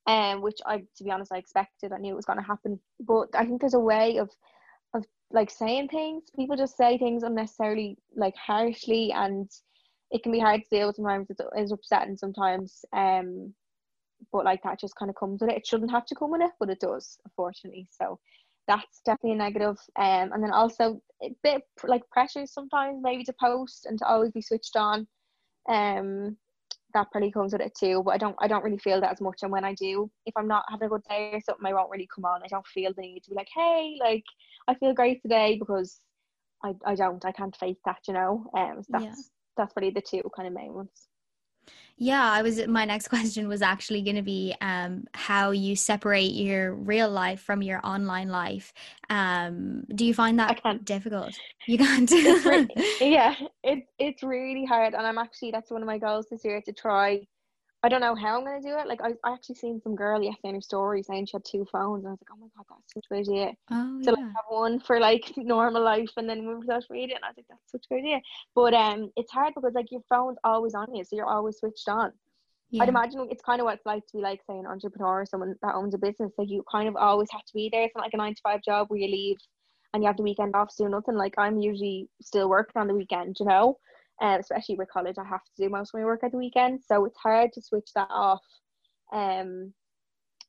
um, 0.08 0.40
which 0.40 0.58
I, 0.64 0.78
to 0.78 1.04
be 1.04 1.10
honest, 1.10 1.32
I 1.32 1.36
expected. 1.36 1.92
I 1.92 1.98
knew 1.98 2.14
it 2.14 2.16
was 2.16 2.24
going 2.24 2.38
to 2.38 2.44
happen. 2.44 2.80
But 2.98 3.28
I 3.34 3.44
think 3.44 3.60
there's 3.60 3.74
a 3.74 3.78
way 3.78 4.16
of, 4.16 4.30
of 4.94 5.04
like 5.30 5.50
saying 5.50 5.88
things. 5.88 6.24
People 6.34 6.56
just 6.56 6.78
say 6.78 6.96
things 6.96 7.22
unnecessarily, 7.22 7.98
like 8.16 8.34
harshly, 8.34 9.12
and 9.12 9.50
it 10.10 10.22
can 10.22 10.32
be 10.32 10.40
hard 10.40 10.62
to 10.62 10.70
deal 10.70 10.86
with 10.86 10.96
sometimes. 10.96 11.28
It's, 11.28 11.40
it's 11.54 11.72
upsetting 11.72 12.16
sometimes. 12.16 12.86
Um, 12.94 13.52
but 14.32 14.46
like 14.46 14.62
that 14.62 14.80
just 14.80 14.96
kind 14.96 15.10
of 15.10 15.16
comes 15.16 15.42
with 15.42 15.50
it. 15.50 15.58
It 15.58 15.66
shouldn't 15.66 15.90
have 15.90 16.06
to 16.06 16.14
come 16.14 16.30
with 16.30 16.40
it, 16.40 16.52
but 16.58 16.70
it 16.70 16.80
does, 16.80 17.18
unfortunately. 17.26 17.86
So 17.90 18.18
that's 18.66 19.02
definitely 19.04 19.32
a 19.32 19.36
negative. 19.36 19.76
Um, 19.96 20.32
and 20.32 20.42
then 20.42 20.52
also 20.52 21.02
a 21.22 21.34
bit 21.42 21.62
like 21.84 22.08
pressure 22.10 22.46
sometimes, 22.46 23.00
maybe 23.02 23.24
to 23.24 23.34
post 23.38 23.84
and 23.84 23.98
to 23.98 24.06
always 24.06 24.32
be 24.32 24.40
switched 24.40 24.74
on. 24.74 25.06
Um, 25.68 26.38
that 26.98 27.10
probably 27.12 27.30
comes 27.30 27.52
with 27.52 27.62
it 27.62 27.74
too. 27.74 28.02
But 28.04 28.12
I 28.12 28.18
don't 28.18 28.36
I 28.40 28.48
don't 28.48 28.64
really 28.64 28.78
feel 28.78 29.00
that 29.00 29.12
as 29.12 29.20
much. 29.20 29.40
And 29.42 29.52
when 29.52 29.64
I 29.64 29.74
do, 29.74 30.10
if 30.26 30.34
I'm 30.36 30.48
not 30.48 30.64
having 30.68 30.86
a 30.86 30.90
good 30.90 31.02
day 31.08 31.30
or 31.32 31.40
something, 31.40 31.66
I 31.66 31.72
won't 31.74 31.90
really 31.90 32.08
come 32.12 32.24
on. 32.24 32.42
I 32.42 32.48
don't 32.48 32.66
feel 32.66 32.92
the 32.94 33.02
need 33.02 33.22
to 33.24 33.30
be 33.30 33.36
like, 33.36 33.48
hey, 33.54 33.96
like 34.00 34.24
I 34.66 34.74
feel 34.74 34.94
great 34.94 35.22
today 35.22 35.56
because 35.58 36.00
I, 36.64 36.74
I 36.84 36.94
don't. 36.94 37.24
I 37.24 37.32
can't 37.32 37.56
face 37.56 37.78
that, 37.84 38.00
you 38.08 38.14
know. 38.14 38.44
Um 38.56 38.82
so 38.82 38.86
that's 38.90 39.04
yeah. 39.04 39.14
that's 39.56 39.74
really 39.76 39.90
the 39.90 40.02
two 40.02 40.22
kind 40.34 40.48
of 40.48 40.54
main 40.54 40.74
ones. 40.74 41.08
Yeah, 42.00 42.22
I 42.22 42.42
was 42.42 42.64
my 42.68 42.84
next 42.84 43.08
question 43.14 43.48
was 43.48 43.60
actually 43.60 44.02
going 44.02 44.16
to 44.16 44.22
be 44.22 44.54
um, 44.60 45.04
how 45.12 45.50
you 45.50 45.76
separate 45.76 46.32
your 46.32 46.74
real 46.74 47.10
life 47.10 47.40
from 47.40 47.60
your 47.60 47.80
online 47.84 48.28
life. 48.28 48.72
Um, 49.10 49.84
do 49.94 50.04
you 50.04 50.14
find 50.14 50.38
that 50.38 50.84
difficult? 50.84 51.34
You 51.66 51.78
can't. 51.78 52.10
yeah, 53.00 53.34
it 53.64 53.84
it's 53.98 54.22
really 54.22 54.64
hard, 54.64 54.94
and 54.94 55.06
I'm 55.06 55.18
actually 55.18 55.50
that's 55.50 55.70
one 55.70 55.82
of 55.82 55.86
my 55.86 55.98
goals 55.98 56.26
this 56.30 56.44
year 56.44 56.62
to 56.62 56.72
try 56.72 57.26
I 57.82 57.88
don't 57.88 58.00
know 58.00 58.16
how 58.16 58.36
I'm 58.36 58.44
gonna 58.44 58.60
do 58.60 58.76
it. 58.76 58.88
Like 58.88 59.00
I, 59.02 59.10
I 59.22 59.34
actually 59.34 59.54
seen 59.54 59.80
some 59.80 59.94
girl 59.94 60.20
yesterday 60.20 60.48
in 60.48 60.54
her 60.56 60.60
story 60.60 61.02
saying 61.02 61.26
she 61.26 61.36
had 61.36 61.44
two 61.44 61.64
phones, 61.70 62.04
and 62.04 62.08
I 62.08 62.10
was 62.10 62.20
like, 62.20 62.30
oh 62.32 62.40
my 62.40 62.48
god, 62.56 62.66
that's 62.68 62.94
such 62.94 63.04
a 63.06 63.14
good 63.14 63.30
idea. 63.30 63.52
Oh, 63.70 64.00
so 64.02 64.10
yeah. 64.10 64.16
like 64.16 64.34
have 64.34 64.44
one 64.48 64.80
for 64.80 64.98
like 64.98 65.32
normal 65.36 65.82
life, 65.82 66.10
and 66.16 66.28
then 66.28 66.44
move 66.44 66.64
social 66.66 66.92
media. 66.94 67.14
And 67.16 67.24
I 67.24 67.28
was 67.28 67.36
like, 67.36 67.46
that's 67.48 67.70
such 67.70 67.84
a 67.86 67.94
good 67.94 68.00
idea. 68.00 68.20
But 68.54 68.74
um, 68.74 69.12
it's 69.16 69.30
hard 69.30 69.54
because 69.54 69.74
like 69.74 69.92
your 69.92 70.02
phone's 70.08 70.38
always 70.42 70.74
on 70.74 70.92
you, 70.92 71.04
so 71.04 71.14
you're 71.14 71.26
always 71.26 71.58
switched 71.58 71.88
on. 71.88 72.12
Yeah. 72.70 72.82
I'd 72.82 72.88
imagine 72.88 73.28
it's 73.30 73.42
kind 73.42 73.60
of 73.60 73.64
what 73.64 73.76
it's 73.76 73.86
like 73.86 74.04
to 74.08 74.16
be 74.16 74.22
like 74.22 74.40
say 74.48 74.58
an 74.58 74.66
entrepreneur 74.66 75.22
or 75.22 75.26
someone 75.26 75.54
that 75.62 75.74
owns 75.76 75.94
a 75.94 75.98
business. 75.98 76.32
Like 76.36 76.50
you 76.50 76.64
kind 76.70 76.88
of 76.88 76.96
always 76.96 77.28
have 77.30 77.44
to 77.44 77.54
be 77.54 77.68
there. 77.72 77.84
It's 77.84 77.94
not 77.94 78.02
like 78.02 78.14
a 78.14 78.16
nine 78.16 78.34
to 78.34 78.42
five 78.42 78.60
job 78.62 78.88
where 78.90 78.98
you 78.98 79.06
leave 79.06 79.36
and 79.94 80.02
you 80.02 80.08
have 80.08 80.16
the 80.16 80.24
weekend 80.24 80.56
off 80.56 80.74
to 80.76 80.82
do 80.82 80.88
nothing. 80.88 81.14
Like 81.14 81.34
I'm 81.38 81.58
usually 81.58 82.08
still 82.20 82.48
working 82.48 82.80
on 82.80 82.88
the 82.88 82.94
weekend, 82.94 83.36
you 83.38 83.46
know 83.46 83.78
uh, 84.20 84.38
especially 84.40 84.76
with 84.76 84.90
college, 84.90 85.16
I 85.18 85.24
have 85.24 85.44
to 85.44 85.62
do 85.62 85.70
most 85.70 85.94
of 85.94 86.00
my 86.00 86.04
work 86.04 86.24
at 86.24 86.32
the 86.32 86.38
weekend, 86.38 86.80
so 86.86 87.04
it's 87.04 87.18
hard 87.18 87.52
to 87.52 87.62
switch 87.62 87.90
that 87.94 88.08
off. 88.10 88.42
Um, 89.12 89.72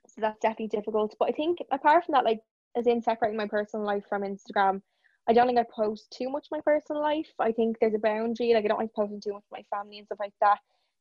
so 0.08 0.22
that's 0.22 0.40
definitely 0.40 0.68
difficult. 0.68 1.16
But 1.20 1.30
I 1.30 1.32
think 1.34 1.60
apart 1.72 2.06
from 2.06 2.14
that, 2.14 2.26
like 2.26 2.40
as 2.76 2.88
in 2.88 3.02
separating 3.02 3.38
my 3.38 3.48
personal 3.48 3.86
life 3.86 4.04
from 4.10 4.24
Instagram, 4.24 4.82
I 5.28 5.34
don't 5.34 5.46
think 5.46 5.60
I 5.60 5.66
post 5.74 6.14
too 6.16 6.30
much 6.30 6.48
my 6.52 6.60
personal 6.66 7.02
life. 7.02 7.30
I 7.40 7.52
think 7.52 7.78
there's 7.80 7.94
a 7.94 8.00
boundary. 8.00 8.54
Like 8.54 8.66
I 8.66 8.68
don't 8.68 8.80
like 8.80 8.94
posting 8.96 9.22
too 9.22 9.34
much 9.34 9.44
of 9.52 9.58
my 9.58 9.64
family 9.76 10.00
and 10.00 10.06
stuff 10.08 10.20
like 10.20 10.34
that, 10.42 10.58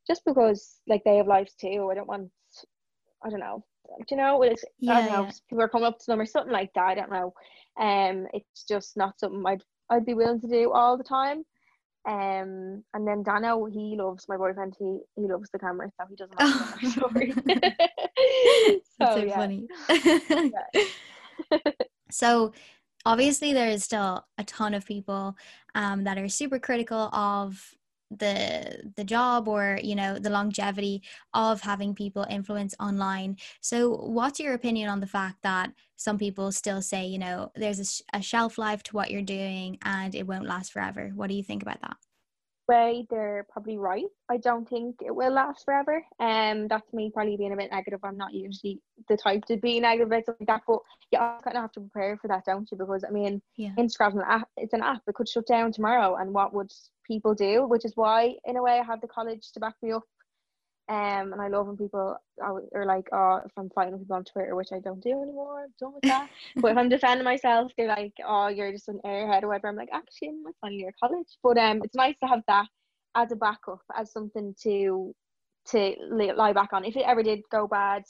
just 0.06 0.22
because 0.26 0.80
like 0.86 1.02
they 1.04 1.16
have 1.16 1.26
lives 1.26 1.54
too. 1.58 1.88
I 1.90 1.94
don't 1.94 2.08
want. 2.08 2.30
I 3.24 3.30
don't 3.30 3.40
know. 3.40 3.64
Do 3.98 4.04
you 4.10 4.16
know? 4.18 4.42
It's, 4.42 4.64
yeah, 4.78 4.92
I 4.92 5.00
don't 5.00 5.12
know. 5.12 5.24
Yeah. 5.24 5.30
People 5.48 5.64
are 5.64 5.68
coming 5.68 5.86
up 5.86 5.98
to 5.98 6.04
them 6.06 6.20
or 6.20 6.26
something 6.26 6.52
like 6.52 6.70
that. 6.74 6.84
I 6.84 6.94
don't 6.94 7.10
know. 7.10 7.32
Um, 7.80 8.26
it's 8.34 8.64
just 8.68 8.96
not 8.96 9.18
something 9.18 9.42
I'd 9.46 9.62
I'd 9.90 10.04
be 10.04 10.14
willing 10.14 10.40
to 10.42 10.48
do 10.48 10.72
all 10.72 10.98
the 10.98 11.04
time. 11.04 11.44
Um, 12.06 12.84
and 12.94 13.06
then 13.06 13.22
Dano, 13.22 13.66
he 13.66 13.96
loves 13.96 14.26
my 14.28 14.36
boyfriend. 14.36 14.74
He 14.78 14.98
he 15.16 15.28
loves 15.28 15.50
the 15.52 15.58
camera, 15.58 15.90
so 15.98 16.06
he 16.08 16.16
doesn't 16.16 16.36
oh. 16.38 16.74
my 16.82 16.88
story. 16.88 17.32
so, 19.00 19.20
so 19.20 19.30
funny. 19.30 19.68
so 22.10 22.52
obviously 23.04 23.52
there 23.52 23.68
is 23.68 23.84
still 23.84 24.24
a 24.38 24.44
ton 24.44 24.74
of 24.74 24.86
people 24.86 25.36
um, 25.74 26.04
that 26.04 26.18
are 26.18 26.28
super 26.28 26.58
critical 26.58 27.08
of 27.12 27.74
the 28.10 28.90
the 28.96 29.04
job 29.04 29.48
or 29.48 29.78
you 29.82 29.94
know 29.94 30.18
the 30.18 30.30
longevity 30.30 31.02
of 31.34 31.60
having 31.60 31.94
people 31.94 32.26
influence 32.30 32.74
online. 32.80 33.36
So 33.60 33.90
what's 33.96 34.40
your 34.40 34.54
opinion 34.54 34.88
on 34.88 35.00
the 35.00 35.06
fact 35.06 35.42
that 35.42 35.72
some 35.96 36.18
people 36.18 36.50
still 36.52 36.80
say 36.82 37.06
you 37.06 37.18
know 37.18 37.52
there's 37.54 37.78
a, 37.80 37.84
sh- 37.84 38.02
a 38.12 38.22
shelf 38.22 38.58
life 38.58 38.82
to 38.84 38.96
what 38.96 39.10
you're 39.10 39.22
doing 39.22 39.78
and 39.82 40.14
it 40.14 40.26
won't 40.26 40.46
last 40.46 40.72
forever. 40.72 41.12
What 41.14 41.28
do 41.28 41.34
you 41.34 41.42
think 41.44 41.62
about 41.62 41.80
that 41.82 41.96
way 42.68 43.06
they're 43.10 43.46
probably 43.50 43.78
right. 43.78 44.04
I 44.30 44.36
don't 44.36 44.68
think 44.68 44.96
it 45.04 45.14
will 45.14 45.32
last 45.32 45.64
forever. 45.64 46.02
Um 46.20 46.68
that's 46.68 46.92
me 46.92 47.10
probably 47.12 47.36
being 47.36 47.52
a 47.52 47.56
bit 47.56 47.70
negative 47.70 48.00
i'm 48.02 48.16
not 48.16 48.34
usually 48.34 48.80
the 49.08 49.16
type 49.16 49.44
to 49.46 49.56
be 49.56 49.80
negative 49.80 50.08
about 50.08 50.26
something 50.26 50.46
like 50.46 50.60
that 50.60 50.62
but 50.66 50.80
you 51.12 51.18
kind 51.18 51.56
of 51.56 51.62
have 51.62 51.72
to 51.72 51.80
prepare 51.80 52.16
for 52.16 52.28
that 52.28 52.44
don't 52.44 52.70
you? 52.70 52.78
Because 52.78 53.04
i 53.04 53.10
mean 53.10 53.40
yeah. 53.56 53.70
instagram's 53.78 54.16
an 54.16 54.22
app 54.26 54.48
it's 54.56 54.74
an 54.74 54.82
app 54.82 55.02
it 55.06 55.14
could 55.14 55.28
shut 55.28 55.46
down 55.46 55.72
tomorrow 55.72 56.16
and 56.16 56.32
what 56.32 56.54
would 56.54 56.70
people 57.06 57.34
do? 57.34 57.66
Which 57.66 57.84
is 57.84 57.92
why 57.96 58.34
in 58.44 58.56
a 58.56 58.62
way 58.62 58.78
i 58.78 58.84
have 58.84 59.00
the 59.00 59.08
college 59.08 59.50
to 59.52 59.60
back 59.60 59.74
me 59.82 59.92
up 59.92 60.04
Um, 60.90 61.34
and 61.34 61.40
I 61.40 61.48
love 61.48 61.66
when 61.66 61.76
people 61.76 62.16
are 62.40 62.86
like, 62.86 63.08
oh, 63.12 63.42
if 63.44 63.52
I'm 63.58 63.68
fighting 63.70 63.98
people 63.98 64.16
on 64.16 64.24
Twitter, 64.24 64.56
which 64.56 64.72
I 64.72 64.78
don't 64.78 65.02
do 65.02 65.22
anymore, 65.22 65.64
I'm 65.64 65.74
done 65.78 65.92
with 65.92 66.04
that. 66.04 66.30
but 66.56 66.72
if 66.72 66.78
I'm 66.78 66.88
defending 66.88 67.24
myself, 67.24 67.72
they're 67.76 67.88
like, 67.88 68.14
oh, 68.26 68.48
you're 68.48 68.72
just 68.72 68.88
an 68.88 69.00
airhead 69.04 69.42
or 69.42 69.48
whatever. 69.48 69.68
I'm 69.68 69.76
like, 69.76 69.90
actually, 69.92 70.28
I'm 70.28 70.42
my 70.42 70.50
final 70.62 70.78
year 70.78 70.88
of 70.88 70.94
college. 70.98 71.26
But 71.42 71.58
um, 71.58 71.82
it's 71.84 71.94
nice 71.94 72.14
to 72.22 72.28
have 72.28 72.40
that 72.48 72.68
as 73.14 73.32
a 73.32 73.36
backup, 73.36 73.82
as 73.94 74.12
something 74.12 74.54
to 74.62 75.14
to 75.72 75.94
lie 76.10 76.54
back 76.54 76.72
on. 76.72 76.86
If 76.86 76.96
it 76.96 77.04
ever 77.06 77.22
did 77.22 77.42
go 77.52 77.68
bad, 77.68 78.04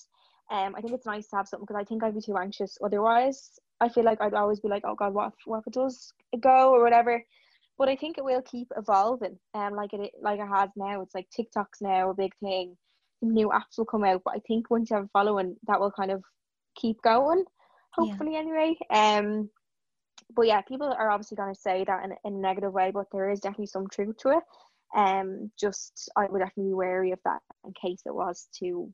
um, 0.48 0.76
I 0.76 0.80
think 0.80 0.94
it's 0.94 1.06
nice 1.06 1.26
to 1.28 1.36
have 1.36 1.48
something 1.48 1.66
because 1.66 1.80
I 1.80 1.84
think 1.84 2.04
I'd 2.04 2.14
be 2.14 2.20
too 2.20 2.36
anxious 2.36 2.78
otherwise. 2.84 3.58
I 3.80 3.88
feel 3.88 4.04
like 4.04 4.20
I'd 4.20 4.34
always 4.34 4.60
be 4.60 4.68
like, 4.68 4.84
oh 4.86 4.94
God, 4.94 5.14
what 5.14 5.28
if, 5.28 5.34
what 5.46 5.58
if 5.58 5.66
it 5.66 5.72
does 5.72 6.12
go 6.40 6.72
or 6.72 6.82
whatever 6.82 7.24
but 7.78 7.88
I 7.88 7.96
think 7.96 8.18
it 8.18 8.24
will 8.24 8.42
keep 8.42 8.68
evolving. 8.76 9.38
Um, 9.54 9.74
like 9.74 9.92
it 9.92 10.10
like 10.20 10.40
it 10.40 10.48
has 10.48 10.70
now. 10.76 11.00
It's 11.00 11.14
like 11.14 11.28
TikTok's 11.30 11.80
now 11.80 12.10
a 12.10 12.14
big 12.14 12.32
thing. 12.42 12.76
New 13.22 13.48
apps 13.48 13.78
will 13.78 13.84
come 13.84 14.04
out, 14.04 14.22
but 14.24 14.34
I 14.34 14.40
think 14.46 14.70
once 14.70 14.90
you 14.90 14.96
have 14.96 15.06
a 15.06 15.10
following, 15.12 15.56
that 15.66 15.80
will 15.80 15.92
kind 15.92 16.10
of 16.10 16.22
keep 16.76 17.00
going. 17.02 17.44
Hopefully, 17.92 18.32
yeah. 18.34 18.38
anyway. 18.38 18.76
Um, 18.90 19.50
but 20.34 20.46
yeah, 20.46 20.60
people 20.60 20.92
are 20.92 21.10
obviously 21.10 21.36
going 21.36 21.54
to 21.54 21.60
say 21.60 21.84
that 21.84 22.04
in, 22.04 22.12
in 22.24 22.38
a 22.38 22.40
negative 22.40 22.72
way, 22.72 22.90
but 22.92 23.06
there 23.12 23.30
is 23.30 23.40
definitely 23.40 23.66
some 23.66 23.88
truth 23.88 24.16
to 24.18 24.30
it. 24.30 24.42
Um, 24.96 25.50
just 25.58 26.10
I 26.16 26.26
would 26.26 26.38
definitely 26.38 26.70
be 26.70 26.74
wary 26.74 27.12
of 27.12 27.18
that 27.24 27.40
in 27.64 27.72
case 27.80 28.02
it 28.06 28.14
was 28.14 28.48
to 28.60 28.92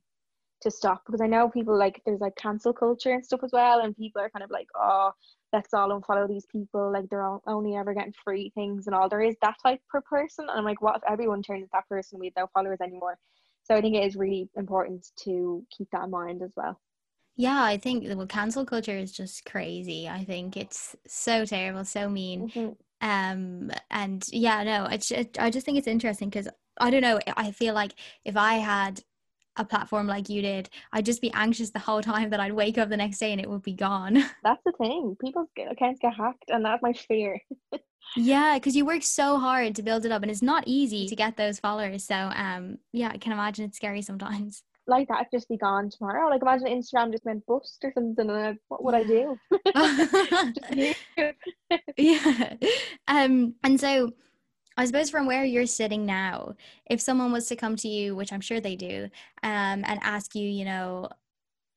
to 0.64 0.70
stop 0.70 1.02
because 1.06 1.20
I 1.20 1.26
know 1.26 1.48
people 1.48 1.78
like 1.78 2.02
there's 2.04 2.20
like 2.20 2.36
cancel 2.36 2.72
culture 2.72 3.12
and 3.12 3.24
stuff 3.24 3.40
as 3.44 3.52
well, 3.52 3.80
and 3.80 3.96
people 3.96 4.20
are 4.20 4.30
kind 4.30 4.42
of 4.42 4.50
like, 4.50 4.66
oh, 4.74 5.12
let's 5.52 5.72
all 5.72 5.88
unfollow 5.88 6.28
these 6.28 6.46
people, 6.50 6.92
like 6.92 7.08
they're 7.08 7.24
all, 7.24 7.42
only 7.46 7.76
ever 7.76 7.94
getting 7.94 8.12
free 8.24 8.50
things 8.54 8.86
and 8.86 8.94
all. 8.94 9.08
There 9.08 9.22
is 9.22 9.36
that 9.40 9.54
type 9.62 9.80
per 9.88 10.00
person, 10.00 10.46
and 10.48 10.58
I'm 10.58 10.64
like, 10.64 10.82
what 10.82 10.96
if 10.96 11.02
everyone 11.08 11.42
turns 11.42 11.68
that 11.72 11.88
person? 11.88 12.20
Have 12.22 12.32
no 12.36 12.46
followers 12.52 12.80
anymore. 12.82 13.16
So 13.62 13.74
I 13.74 13.80
think 13.80 13.94
it 13.94 14.04
is 14.04 14.16
really 14.16 14.48
important 14.56 15.06
to 15.24 15.64
keep 15.74 15.88
that 15.92 16.04
in 16.04 16.10
mind 16.10 16.42
as 16.42 16.50
well. 16.56 16.78
Yeah, 17.36 17.62
I 17.62 17.78
think 17.78 18.04
well, 18.16 18.26
cancel 18.26 18.64
culture 18.64 18.96
is 18.96 19.12
just 19.12 19.44
crazy. 19.44 20.08
I 20.08 20.24
think 20.24 20.56
it's 20.56 20.94
so 21.06 21.44
terrible, 21.44 21.84
so 21.84 22.08
mean. 22.08 22.48
Mm-hmm. 22.48 23.08
Um, 23.08 23.70
and 23.90 24.24
yeah, 24.30 24.62
no, 24.62 24.86
I 24.88 24.96
just, 24.98 25.38
I 25.38 25.50
just 25.50 25.66
think 25.66 25.78
it's 25.78 25.88
interesting 25.88 26.30
because 26.30 26.48
I 26.78 26.90
don't 26.90 27.00
know. 27.00 27.18
I 27.36 27.50
feel 27.52 27.74
like 27.74 27.92
if 28.24 28.36
I 28.36 28.54
had 28.54 29.00
a 29.56 29.64
platform 29.64 30.06
like 30.06 30.28
you 30.28 30.42
did, 30.42 30.68
I'd 30.92 31.06
just 31.06 31.20
be 31.20 31.32
anxious 31.32 31.70
the 31.70 31.78
whole 31.78 32.02
time 32.02 32.30
that 32.30 32.40
I'd 32.40 32.52
wake 32.52 32.78
up 32.78 32.88
the 32.88 32.96
next 32.96 33.18
day 33.18 33.32
and 33.32 33.40
it 33.40 33.48
would 33.48 33.62
be 33.62 33.74
gone. 33.74 34.14
That's 34.42 34.62
the 34.64 34.72
thing. 34.72 35.16
People's 35.20 35.48
accounts 35.70 36.00
get 36.00 36.14
hacked, 36.14 36.44
and 36.48 36.64
that's 36.64 36.82
my 36.82 36.92
fear. 36.92 37.40
yeah, 38.16 38.54
because 38.54 38.76
you 38.76 38.84
work 38.84 39.02
so 39.02 39.38
hard 39.38 39.74
to 39.76 39.82
build 39.82 40.04
it 40.04 40.12
up, 40.12 40.22
and 40.22 40.30
it's 40.30 40.42
not 40.42 40.64
easy 40.66 41.06
to 41.06 41.16
get 41.16 41.36
those 41.36 41.58
followers. 41.58 42.04
So, 42.04 42.14
um, 42.14 42.78
yeah, 42.92 43.10
I 43.12 43.18
can 43.18 43.32
imagine 43.32 43.64
it's 43.66 43.76
scary 43.76 44.02
sometimes. 44.02 44.62
Like 44.86 45.08
that, 45.08 45.28
just 45.32 45.48
be 45.48 45.56
gone 45.56 45.88
tomorrow. 45.88 46.28
Like 46.28 46.42
imagine 46.42 46.66
Instagram 46.66 47.10
just 47.10 47.24
went 47.24 47.46
bust 47.46 47.82
or 47.82 47.90
something. 47.94 48.28
And 48.28 48.58
what 48.68 48.84
would. 48.84 48.94
I 48.94 49.02
do? 49.02 49.38
yeah. 51.96 52.52
Um, 53.08 53.54
and 53.64 53.80
so 53.80 54.10
I 54.76 54.86
suppose 54.86 55.10
from 55.10 55.26
where 55.26 55.44
you're 55.44 55.66
sitting 55.66 56.04
now, 56.04 56.54
if 56.90 57.00
someone 57.00 57.30
was 57.32 57.46
to 57.46 57.56
come 57.56 57.76
to 57.76 57.88
you, 57.88 58.16
which 58.16 58.32
I'm 58.32 58.40
sure 58.40 58.60
they 58.60 58.76
do, 58.76 59.04
um, 59.42 59.84
and 59.84 60.00
ask 60.02 60.34
you, 60.34 60.48
you 60.48 60.64
know, 60.64 61.08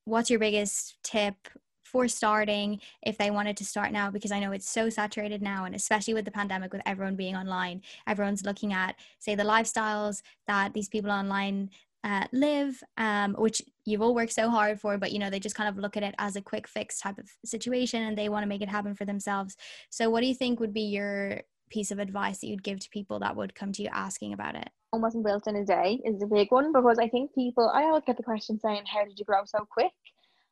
what's 0.06 0.30
your 0.30 0.40
biggest 0.40 0.98
tip 1.04 1.36
for 1.84 2.08
starting 2.08 2.80
if 3.06 3.18
they 3.18 3.30
wanted 3.30 3.56
to 3.58 3.66
start 3.66 3.92
now? 3.92 4.10
Because 4.10 4.32
I 4.32 4.40
know 4.40 4.52
it's 4.52 4.70
so 4.70 4.90
saturated 4.90 5.42
now 5.42 5.66
and 5.66 5.76
especially 5.76 6.14
with 6.14 6.26
the 6.26 6.32
pandemic 6.32 6.74
with 6.74 6.82
everyone 6.86 7.16
being 7.16 7.36
online 7.36 7.82
everyone's 8.08 8.44
looking 8.44 8.74
at 8.74 8.96
say 9.20 9.36
the 9.36 9.44
lifestyles 9.44 10.22
that 10.48 10.74
these 10.74 10.90
people 10.90 11.12
online 11.12 11.70
uh, 12.04 12.26
live 12.32 12.82
um, 12.98 13.36
which 13.38 13.62
you've 13.86 14.02
all 14.02 14.16
worked 14.16 14.34
so 14.34 14.50
hard 14.50 14.80
for 14.80 14.98
but 14.98 15.12
you 15.12 15.20
know 15.20 15.30
they 15.30 15.40
just 15.40 15.56
kind 15.56 15.70
of 15.70 15.78
look 15.78 15.98
at 15.98 16.04
it 16.04 16.16
as 16.20 16.36
a 16.36 16.42
quick 16.42 16.68
fix 16.68 17.00
type 17.00 17.18
of 17.18 17.30
situation 17.46 18.04
and 18.04 18.18
they 18.18 18.30
want 18.30 18.44
to 18.44 18.48
make 18.48 18.62
it 18.62 18.70
happen 18.70 18.94
for 18.96 19.06
themselves. 19.06 19.56
So 19.90 20.10
what 20.10 20.22
do 20.22 20.28
you 20.28 20.36
think 20.36 20.60
would 20.60 20.74
be 20.74 20.82
your 20.82 21.42
piece 21.70 21.92
of 21.92 22.00
advice 22.00 22.40
that 22.40 22.48
you'd 22.48 22.64
give 22.64 22.80
to 22.80 22.90
people 22.90 23.20
that 23.20 23.36
would 23.36 23.56
come 23.56 23.72
to 23.74 23.84
you 23.84 23.90
asking 23.92 24.34
about 24.34 24.56
it? 24.56 24.70
Rome 24.94 25.02
wasn't 25.02 25.26
built 25.26 25.48
in 25.48 25.56
a 25.56 25.66
day 25.66 26.00
is 26.06 26.22
a 26.22 26.28
big 26.28 26.52
one 26.52 26.72
because 26.72 26.98
I 27.00 27.10
think 27.10 27.34
people, 27.36 27.70
I 27.74 27.84
always 27.84 28.04
get 28.06 28.18
the 28.18 28.24
question 28.24 28.60
saying, 28.60 28.84
How 28.86 29.04
did 29.04 29.20
you 29.20 29.26
grow 29.26 29.42
so 29.46 29.68
quick? 29.70 29.92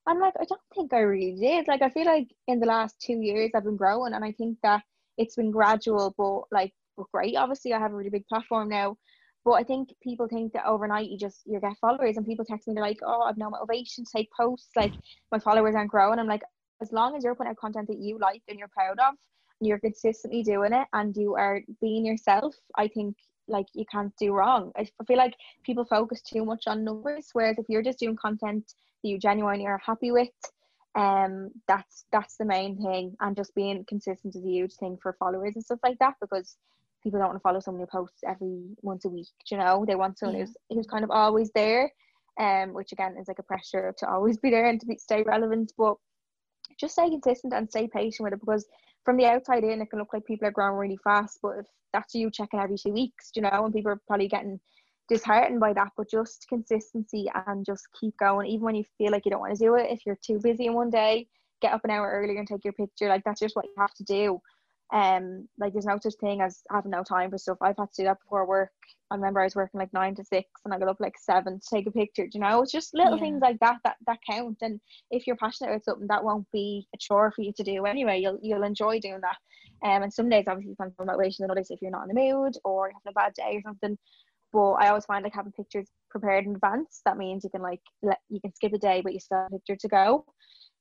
I'm 0.08 0.19
like, 0.19 0.34
I 0.39 0.45
don't 0.45 0.62
think 0.73 0.93
I 0.93 0.99
really 0.99 1.36
did. 1.39 1.67
Like, 1.67 1.82
I 1.82 1.89
feel 1.89 2.06
like 2.06 2.28
in 2.47 2.60
the 2.60 2.67
last 2.67 2.99
two 2.99 3.19
years 3.21 3.51
I've 3.56 3.63
been 3.63 3.78
growing, 3.78 4.13
and 4.13 4.23
I 4.23 4.32
think 4.34 4.58
that 4.62 4.84
it's 5.17 5.36
been 5.36 5.51
gradual, 5.51 6.13
but 6.17 6.43
like, 6.56 6.73
but 6.97 7.12
great. 7.12 7.36
Obviously, 7.36 7.73
I 7.73 7.80
have 7.80 7.91
a 7.91 7.95
really 7.95 8.10
big 8.10 8.28
platform 8.28 8.69
now. 8.69 8.97
But 9.43 9.54
I 9.54 9.63
think 9.63 9.93
people 10.01 10.28
think 10.28 10.54
that 10.54 10.65
overnight 10.65 11.10
you 11.10 11.19
just 11.19 11.41
you 11.45 11.60
get 11.60 11.78
followers, 11.80 12.17
and 12.17 12.25
people 12.25 12.45
text 12.45 12.67
me 12.67 12.73
they're 12.73 12.84
like, 12.84 12.99
"Oh, 13.04 13.21
I've 13.21 13.38
no 13.38 13.51
motivation 13.51 14.04
to 14.04 14.12
take 14.15 14.30
posts. 14.36 14.69
Like 14.75 14.91
my 15.32 15.38
followers 15.38 15.75
aren't 15.75 15.91
growing." 15.91 16.17
I'm 16.17 16.28
like, 16.28 16.41
as 16.82 16.91
long 16.91 17.15
as 17.15 17.23
you're 17.23 17.36
putting 17.36 17.51
out 17.51 17.58
content 17.58 17.88
that 17.88 17.99
you 17.99 18.17
like 18.17 18.41
and 18.47 18.58
you're 18.58 18.69
proud 18.69 18.97
of, 18.99 19.13
you're 19.62 19.80
consistently 19.80 20.44
doing 20.44 20.74
it 20.74 20.88
and 20.94 21.15
you 21.15 21.36
are 21.36 21.62
being 21.82 22.06
yourself, 22.06 22.56
I 22.78 22.88
think 22.88 23.15
like 23.48 23.68
you 23.74 23.86
can't 23.91 24.13
do 24.20 24.34
wrong. 24.34 24.72
I 24.78 24.88
feel 25.08 25.18
like 25.18 25.36
people 25.63 25.86
focus 25.86 26.22
too 26.22 26.46
much 26.46 26.63
on 26.68 26.84
numbers, 26.84 27.30
whereas 27.34 27.58
if 27.58 27.65
you're 27.70 27.84
just 27.84 28.00
doing 28.00 28.15
content 28.15 28.74
that 29.04 29.10
you 29.10 29.20
genuinely 29.20 29.65
are 29.65 29.82
happy 29.86 30.12
with, 30.12 30.30
um, 30.96 31.52
that's 31.68 32.06
that's 32.12 32.38
the 32.38 32.46
main 32.46 32.78
thing, 32.78 33.15
and 33.20 33.36
just 33.36 33.54
being 33.54 33.86
consistent 33.88 34.36
is 34.36 34.44
a 34.44 34.50
huge 34.50 34.74
thing 34.76 34.98
for 35.02 35.15
followers 35.20 35.56
and 35.56 35.63
stuff 35.63 35.80
like 35.84 36.00
that 36.00 36.15
because 36.22 36.58
people 37.04 37.20
don't 37.20 37.28
want 37.30 37.38
to 37.38 37.44
follow 37.44 37.60
someone 37.60 37.82
who 37.82 38.00
posts 38.00 38.22
every 38.28 38.63
once 38.82 39.06
a 39.06 39.10
week. 39.10 39.28
You 39.52 39.58
know, 39.58 39.86
they 39.86 39.96
want 39.96 40.18
someone 40.18 40.38
yeah. 40.38 40.46
who's 40.46 40.56
who's 40.70 40.88
kind 40.88 41.04
of 41.04 41.12
always 41.12 41.52
there, 41.54 41.91
um, 42.39 42.74
which 42.74 42.94
again 42.94 43.18
is 43.20 43.28
like 43.28 43.39
a 43.39 43.44
pressure 43.44 43.94
to 44.00 44.10
always 44.10 44.38
be 44.38 44.50
there 44.50 44.68
and 44.68 44.80
to 44.80 44.88
be, 44.88 44.98
stay 44.98 45.22
relevant, 45.22 45.74
but 45.78 45.96
just 46.79 46.93
stay 46.93 47.09
consistent 47.09 47.53
and 47.53 47.69
stay 47.69 47.88
patient 47.88 48.23
with 48.23 48.33
it 48.33 48.39
because 48.39 48.65
from 49.03 49.17
the 49.17 49.25
outside 49.25 49.63
in, 49.63 49.81
it 49.81 49.89
can 49.89 49.99
look 49.99 50.13
like 50.13 50.25
people 50.25 50.47
are 50.47 50.51
growing 50.51 50.77
really 50.77 50.99
fast. 51.03 51.39
But 51.41 51.59
if 51.59 51.65
that's 51.93 52.15
you 52.15 52.31
checking 52.31 52.59
every 52.59 52.77
two 52.77 52.91
weeks, 52.91 53.31
you 53.35 53.41
know, 53.41 53.49
and 53.65 53.73
people 53.73 53.91
are 53.91 54.01
probably 54.07 54.27
getting 54.27 54.59
disheartened 55.07 55.59
by 55.59 55.73
that, 55.73 55.89
but 55.95 56.09
just 56.09 56.45
consistency 56.49 57.29
and 57.47 57.65
just 57.65 57.88
keep 57.99 58.17
going, 58.17 58.47
even 58.47 58.65
when 58.65 58.75
you 58.75 58.83
feel 58.97 59.11
like 59.11 59.25
you 59.25 59.31
don't 59.31 59.41
want 59.41 59.55
to 59.55 59.63
do 59.63 59.75
it. 59.75 59.91
If 59.91 60.05
you're 60.05 60.17
too 60.25 60.39
busy 60.41 60.65
in 60.65 60.73
one 60.73 60.89
day, 60.89 61.27
get 61.61 61.73
up 61.73 61.81
an 61.83 61.91
hour 61.91 62.11
earlier 62.11 62.39
and 62.39 62.47
take 62.47 62.63
your 62.63 62.73
picture. 62.73 63.07
Like 63.07 63.23
that's 63.23 63.39
just 63.39 63.55
what 63.55 63.65
you 63.65 63.73
have 63.77 63.93
to 63.93 64.03
do 64.03 64.41
um 64.93 65.48
like 65.58 65.74
there's 65.74 65.86
no 65.86 65.98
such 66.02 66.13
thing 66.21 66.41
as 66.41 66.62
having 66.71 66.91
no 66.91 67.04
time 67.04 67.32
for 67.32 67.38
stuff. 67.38 67.58
I've 67.62 67.78
had 67.78 67.91
to 67.93 68.02
do 68.02 68.06
that 68.06 68.19
before 68.21 68.45
work. 68.45 68.71
I 69.10 69.15
remember 69.15 69.39
i 69.39 69.43
was 69.43 69.56
working 69.56 69.80
like 69.80 69.93
nine 69.93 70.15
to 70.15 70.24
six 70.24 70.50
and 70.63 70.74
i 70.74 70.80
got 70.80 70.88
up 70.88 70.98
like 71.00 71.13
seven 71.19 71.60
to 71.60 71.76
take 71.76 71.86
a 71.86 71.91
picture 71.91 72.28
you 72.32 72.39
know? 72.39 72.62
It's 72.62 72.71
just 72.71 72.93
little 72.93 73.17
yeah. 73.17 73.24
things 73.24 73.41
like 73.41 73.60
that 73.60 73.78
that 73.84 73.95
that 74.06 74.19
count. 74.30 74.58
And 74.62 74.80
if 75.12 75.26
you're 75.26 75.36
passionate 75.38 75.71
about 75.71 75.86
something 75.86 76.08
that 76.08 76.24
won't 76.24 76.48
be 76.52 76.88
a 76.93 76.98
chore 77.00 77.32
for 77.32 77.41
you 77.41 77.54
to 77.58 77.63
do 77.63 77.86
anyway. 77.86 78.19
You'll 78.19 78.39
you'll 78.41 78.63
enjoy 78.63 79.00
doing 79.00 79.21
that. 79.21 79.88
Um 79.88 80.04
and 80.04 80.13
some 80.13 80.30
days 80.30 80.45
obviously 80.48 80.74
depends 80.74 80.95
on 81.00 81.08
motivation 81.08 81.43
and 81.43 81.52
others 81.52 81.71
if 81.71 81.82
you're 81.82 81.91
not 81.91 82.08
in 82.10 82.15
the 82.15 82.21
mood 82.21 82.58
or 82.63 82.88
you're 82.88 82.93
having 83.04 83.12
a 83.12 83.13
bad 83.13 83.34
day 83.34 83.58
or 83.58 83.62
something. 83.62 83.98
But 84.54 84.74
i 84.74 84.88
always 84.89 85.06
find 85.06 85.24
like 85.24 85.34
having 85.34 85.52
pictures 85.52 85.89
prepared 86.10 86.45
in 86.45 86.56
advance 86.56 87.02
that 87.06 87.17
means 87.17 87.43
you 87.43 87.50
can 87.50 87.62
like 87.62 87.82
let 88.02 88.19
you 88.30 88.39
can 88.39 88.54
skip 88.54 88.71
a 88.71 88.78
day 88.78 89.02
but 89.02 89.13
you 89.13 89.19
still 89.19 89.39
have 89.39 89.48
a 89.52 89.56
picture 89.56 89.76
to 89.76 89.88
go 89.89 90.26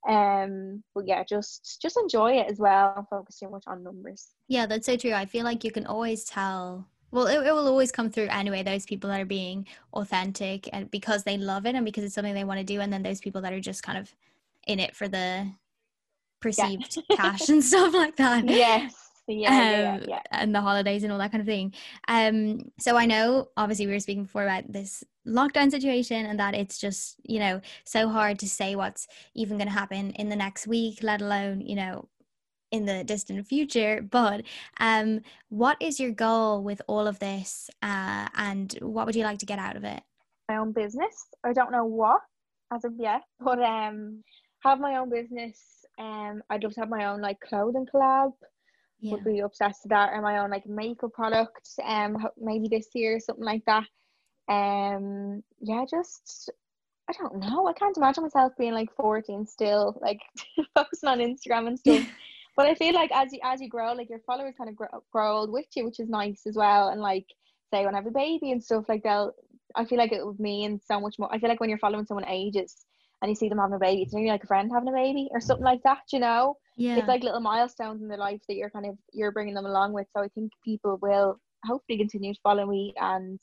um 0.09 0.83
but 0.95 1.07
yeah 1.07 1.25
just 1.25 1.81
just 1.81 1.97
enjoy 1.97 2.33
it 2.33 2.51
as 2.51 2.59
well 2.59 3.07
focus 3.09 3.39
too 3.39 3.49
much 3.49 3.65
on 3.67 3.83
numbers. 3.83 4.29
Yeah 4.49 4.67
that's 4.67 4.87
so 4.87 4.97
true. 4.97 5.13
I 5.13 5.27
feel 5.27 5.45
like 5.45 5.65
you 5.65 5.71
can 5.71 5.87
always 5.87 6.25
tell. 6.25 6.87
Well 7.11 7.27
it, 7.27 7.47
it 7.47 7.53
will 7.53 7.69
always 7.69 7.93
come 7.93 8.11
through 8.11 8.29
anyway 8.29 8.63
those 8.63 8.87
people 8.87 9.09
that 9.11 9.21
are 9.21 9.27
being 9.27 9.67
authentic 9.93 10.69
and 10.73 10.91
because 10.91 11.23
they 11.25 11.39
love 11.39 11.67
it 11.67 11.75
and 11.75 11.85
because 11.85 12.05
it's 12.05 12.15
something 12.15 12.35
they 12.35 12.45
want 12.45 12.59
to 12.59 12.65
do 12.65 12.81
and 12.81 12.93
then 12.93 13.03
those 13.03 13.21
people 13.21 13.41
that 13.43 13.53
are 13.53 13.61
just 13.61 13.83
kind 13.83 13.99
of 13.99 14.15
in 14.67 14.81
it 14.81 14.97
for 14.97 15.09
the 15.09 15.51
perceived 16.41 16.99
yeah. 17.09 17.17
cash 17.17 17.49
and 17.49 17.63
stuff 17.63 17.95
like 17.95 18.17
that. 18.17 18.45
Yes 18.49 19.04
yeah, 19.27 19.49
um, 19.49 19.55
yeah, 19.55 19.99
yeah, 20.09 20.23
and 20.31 20.55
the 20.55 20.61
holidays 20.61 21.03
and 21.03 21.13
all 21.13 21.19
that 21.19 21.31
kind 21.31 21.41
of 21.41 21.47
thing. 21.47 21.73
Um, 22.09 22.71
so 22.79 22.97
I 22.97 23.07
know 23.07 23.49
obviously 23.57 23.87
we 23.87 23.93
were 23.93 24.01
speaking 24.01 24.25
before 24.25 24.45
about 24.45 24.71
this 24.71 25.03
lockdown 25.27 25.71
situation 25.71 26.27
and 26.27 26.39
that 26.39 26.55
it's 26.55 26.79
just 26.79 27.17
you 27.25 27.39
know 27.39 27.61
so 27.85 28.09
hard 28.11 28.39
to 28.39 28.49
say 28.49 28.77
what's 28.77 29.09
even 29.35 29.57
going 29.57 29.69
to 29.69 29.73
happen 29.73 30.11
in 30.13 30.29
the 30.29 30.37
next 30.37 30.67
week, 30.67 31.03
let 31.03 31.23
alone 31.23 31.61
you 31.63 31.75
know 31.75 32.09
in 32.71 32.85
the 32.85 33.05
distant 33.05 33.47
future. 33.47 34.03
But 34.03 34.43
um, 34.79 35.21
what 35.49 35.77
is 35.81 36.01
your 36.01 36.11
goal 36.11 36.63
with 36.63 36.83
all 36.87 37.07
of 37.07 37.19
this, 37.19 37.71
uh, 37.83 38.29
and 38.37 38.77
what 38.83 39.07
would 39.07 39.17
you 39.17 39.25
like 39.25 39.39
to 39.39 39.47
get 39.47 39.59
out 39.59 39.77
of 39.77 39.85
it? 39.85 40.03
My 40.51 40.59
own 40.59 40.73
business. 40.73 41.15
I 41.45 41.53
don't 41.53 41.73
know 41.73 41.87
what 41.87 42.21
as 42.73 42.85
of 42.85 42.93
yet, 42.99 43.23
but 43.41 43.63
um, 43.63 44.23
have 44.63 44.81
my 44.81 44.97
own 44.97 45.09
business. 45.09 45.59
Um, 45.99 46.43
I'd 46.51 46.65
love 46.65 46.75
to 46.75 46.81
have 46.81 46.89
my 46.89 47.07
own 47.07 47.21
like 47.21 47.39
clothing 47.41 47.87
collab 47.87 48.33
yeah. 49.05 49.13
would 49.13 49.25
be 49.25 49.41
obsessed 49.41 49.81
with 49.85 49.91
that 49.91 50.11
or 50.13 50.23
my 50.23 50.39
own 50.39 50.51
like 50.51 50.67
makeup 50.67 51.13
product 51.13 51.69
um 51.85 52.17
maybe 52.39 52.69
this 52.69 52.89
year 52.95 53.17
or 53.17 53.21
something 53.21 53.45
like 53.45 53.63
that 53.67 53.85
um 54.49 55.43
yeah 55.61 55.85
just 55.89 56.51
I 57.09 57.13
don't 57.19 57.39
know 57.39 57.67
I 57.67 57.73
can't 57.73 57.97
imagine 57.97 58.23
myself 58.23 58.53
being 58.59 58.73
like 58.73 58.95
14 58.97 59.47
still 59.47 59.99
like 60.01 60.21
posting 60.77 61.09
on 61.09 61.19
Instagram 61.19 61.69
and 61.69 61.79
stuff 61.79 62.07
but 62.57 62.67
I 62.67 62.75
feel 62.75 62.95
like 62.95 63.13
as 63.13 63.33
you 63.33 63.41
as 63.43 63.61
you 63.61 63.69
grow 63.69 63.93
like 63.93 64.09
your 64.09 64.21
followers 64.27 64.55
kind 64.57 64.71
of 64.71 64.77
grow, 64.77 64.89
grow 65.13 65.39
old 65.39 65.53
with 65.53 65.67
you 65.77 65.85
which 65.85 66.01
is 66.01 66.09
nice 66.09 66.43
as 66.47 66.57
well 66.57 66.89
and 66.89 67.01
like 67.01 67.27
say 67.73 67.85
when 67.85 67.95
I 67.95 67.99
have 67.99 68.07
a 68.07 68.11
baby 68.11 68.53
and 68.53 68.63
stuff 68.63 68.85
like 68.89 69.03
they'll 69.03 69.35
I 69.77 69.85
feel 69.85 69.99
like 69.99 70.13
it 70.13 70.25
would 70.25 70.39
mean 70.39 70.81
so 70.85 71.01
much 71.01 71.17
more. 71.19 71.33
I 71.33 71.39
feel 71.39 71.49
like 71.49 71.61
when 71.61 71.69
you're 71.69 71.79
following 71.79 72.07
someone 72.07 72.29
ages 72.29 72.87
and 73.25 73.31
you 73.31 73.35
see 73.35 73.49
them 73.49 73.57
having 73.57 73.75
a 73.75 73.79
baby, 73.79 74.03
it's 74.03 74.13
nearly 74.13 74.29
like 74.29 74.45
a 74.45 74.47
friend 74.47 74.71
having 74.71 74.91
a 74.91 74.93
baby 74.93 75.29
or 75.33 75.41
something 75.41 75.65
like 75.65 75.83
that, 75.83 76.03
you 76.13 76.19
know? 76.19 76.59
Yeah. 76.77 76.99
It's 76.99 77.09
like 77.09 77.23
little 77.23 77.41
milestones 77.41 78.03
in 78.03 78.09
their 78.09 78.19
life 78.19 78.43
that 78.49 78.57
you're 78.57 78.69
kind 78.69 78.85
of 78.85 78.99
you're 79.15 79.33
bringing 79.33 79.55
them 79.55 79.65
along 79.65 79.95
with. 79.95 80.07
So 80.15 80.23
I 80.23 80.29
think 80.29 80.53
people 80.63 80.99
will 81.01 81.41
hopefully 81.65 81.97
continue 81.97 82.35
to 82.35 82.41
follow 82.43 82.67
me 82.67 82.93
and 83.01 83.41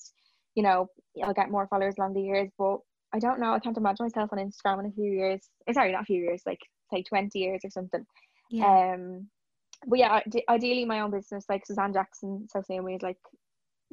you 0.54 0.62
know, 0.62 0.88
I'll 1.24 1.34
get 1.34 1.50
more 1.50 1.66
followers 1.66 1.96
along 1.98 2.14
the 2.14 2.22
years. 2.22 2.52
But 2.60 2.78
I 3.12 3.18
don't 3.18 3.40
know, 3.40 3.54
I 3.54 3.60
can't 3.60 3.76
imagine 3.76 4.06
myself 4.06 4.30
on 4.32 4.38
Instagram 4.38 4.82
in 4.82 4.86
a 4.86 4.92
few 4.92 5.12
years. 5.12 5.50
Eh, 5.68 5.74
sorry, 5.74 5.92
not 5.92 6.04
a 6.04 6.06
few 6.06 6.22
years, 6.22 6.44
like 6.46 6.60
say 6.94 7.02
twenty 7.02 7.40
years 7.40 7.62
or 7.64 7.72
something. 7.72 8.06
Yeah. 8.52 8.94
Um 8.94 9.30
but 9.88 9.98
yeah, 9.98 10.22
ide- 10.24 10.44
ideally 10.48 10.86
my 10.86 11.00
own 11.00 11.10
business, 11.10 11.46
like 11.50 11.66
Suzanne 11.66 11.94
Jackson, 11.94 12.48
South 12.54 12.66
Naomi 12.70 12.94
is 12.94 13.02
like 13.02 13.18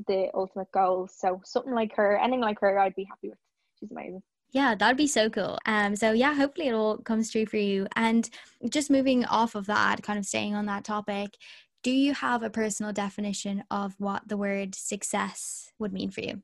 the 0.06 0.28
ultimate 0.34 0.70
goal. 0.70 1.08
So 1.10 1.40
something 1.46 1.72
like 1.72 1.96
her, 1.96 2.18
anything 2.18 2.42
like 2.42 2.60
her, 2.60 2.78
I'd 2.78 2.94
be 2.94 3.08
happy 3.08 3.30
with. 3.30 3.38
She's 3.80 3.90
amazing. 3.90 4.22
Yeah, 4.50 4.74
that'd 4.74 4.96
be 4.96 5.06
so 5.06 5.28
cool. 5.28 5.58
Um, 5.66 5.94
so 5.94 6.12
yeah, 6.12 6.34
hopefully 6.34 6.68
it 6.68 6.74
all 6.74 6.98
comes 6.98 7.30
true 7.30 7.46
for 7.46 7.58
you. 7.58 7.86
And 7.96 8.28
just 8.70 8.90
moving 8.90 9.24
off 9.26 9.54
of 9.54 9.66
that, 9.66 10.02
kind 10.02 10.18
of 10.18 10.24
staying 10.24 10.54
on 10.54 10.66
that 10.66 10.84
topic, 10.84 11.36
do 11.82 11.90
you 11.90 12.14
have 12.14 12.42
a 12.42 12.50
personal 12.50 12.92
definition 12.92 13.62
of 13.70 13.94
what 13.98 14.26
the 14.26 14.36
word 14.36 14.74
success 14.74 15.70
would 15.78 15.92
mean 15.92 16.10
for 16.10 16.22
you? 16.22 16.42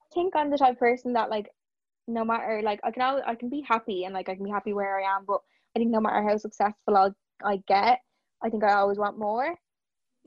I 0.00 0.14
think 0.14 0.34
I'm 0.34 0.50
the 0.50 0.58
type 0.58 0.72
of 0.72 0.78
person 0.78 1.12
that 1.14 1.30
like 1.30 1.50
no 2.06 2.24
matter 2.24 2.60
like 2.62 2.80
I 2.82 2.90
can 2.90 3.02
always, 3.02 3.24
I 3.26 3.34
can 3.34 3.50
be 3.50 3.60
happy 3.60 4.04
and 4.04 4.14
like 4.14 4.28
I 4.28 4.34
can 4.34 4.44
be 4.44 4.50
happy 4.50 4.72
where 4.72 4.98
I 4.98 5.16
am, 5.16 5.24
but 5.26 5.40
I 5.76 5.78
think 5.78 5.90
no 5.90 6.00
matter 6.00 6.26
how 6.26 6.36
successful 6.36 6.96
I'll 6.96 7.14
I 7.44 7.62
get, 7.68 8.00
I 8.42 8.48
think 8.48 8.64
I 8.64 8.74
always 8.74 8.98
want 8.98 9.18
more. 9.18 9.54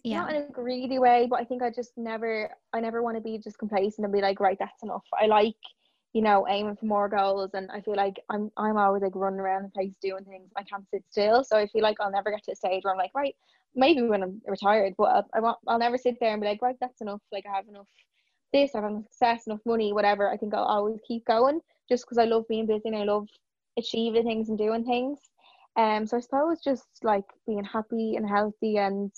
Yeah. 0.03 0.21
Not 0.21 0.33
in 0.33 0.43
a 0.43 0.51
greedy 0.51 0.99
way, 0.99 1.27
but 1.29 1.39
I 1.39 1.43
think 1.43 1.61
I 1.61 1.69
just 1.69 1.91
never 1.97 2.49
I 2.73 2.79
never 2.79 3.01
want 3.01 3.17
to 3.17 3.21
be 3.21 3.37
just 3.37 3.57
complacent 3.57 4.05
and 4.05 4.13
be 4.13 4.21
like, 4.21 4.39
right, 4.39 4.57
that's 4.59 4.83
enough. 4.83 5.03
I 5.19 5.25
like, 5.25 5.55
you 6.13 6.21
know, 6.21 6.47
aiming 6.49 6.75
for 6.77 6.85
more 6.85 7.09
goals 7.09 7.51
and 7.53 7.69
I 7.71 7.81
feel 7.81 7.95
like 7.95 8.19
I'm 8.29 8.51
I'm 8.57 8.77
always 8.77 9.03
like 9.03 9.15
running 9.15 9.39
around 9.39 9.63
the 9.63 9.69
place 9.69 9.93
doing 10.01 10.25
things. 10.25 10.51
I 10.55 10.63
can't 10.63 10.89
sit 10.89 11.03
still. 11.09 11.43
So 11.43 11.57
I 11.57 11.67
feel 11.67 11.83
like 11.83 11.97
I'll 11.99 12.11
never 12.11 12.31
get 12.31 12.43
to 12.45 12.53
a 12.53 12.55
stage 12.55 12.83
where 12.83 12.93
I'm 12.93 12.97
like, 12.99 13.11
right, 13.15 13.35
maybe 13.75 14.01
when 14.01 14.23
I'm 14.23 14.41
retired, 14.47 14.93
but 14.97 15.27
I, 15.33 15.37
I 15.37 15.39
want 15.41 15.57
I'll 15.67 15.79
never 15.79 15.97
sit 15.97 16.17
there 16.19 16.31
and 16.31 16.41
be 16.41 16.47
like, 16.47 16.61
right, 16.61 16.77
that's 16.79 17.01
enough. 17.01 17.21
Like 17.31 17.45
I 17.45 17.55
have 17.55 17.67
enough 17.67 17.87
this, 18.53 18.73
I 18.73 18.81
have 18.81 18.89
enough 18.89 19.03
success, 19.03 19.47
enough 19.47 19.59
money, 19.65 19.93
whatever. 19.93 20.29
I 20.29 20.37
think 20.37 20.53
I'll 20.53 20.63
always 20.63 20.99
keep 21.07 21.25
going 21.25 21.59
just 21.89 22.05
because 22.05 22.17
I 22.17 22.25
love 22.25 22.45
being 22.47 22.65
busy 22.65 22.83
and 22.85 22.95
I 22.95 23.03
love 23.03 23.27
achieving 23.77 24.23
things 24.23 24.49
and 24.49 24.57
doing 24.57 24.85
things. 24.85 25.19
Um, 25.75 26.07
so 26.07 26.17
I 26.17 26.21
suppose 26.21 26.59
just 26.63 26.87
like 27.03 27.25
being 27.45 27.63
happy 27.63 28.15
and 28.15 28.27
healthy 28.27 28.77
and 28.77 29.11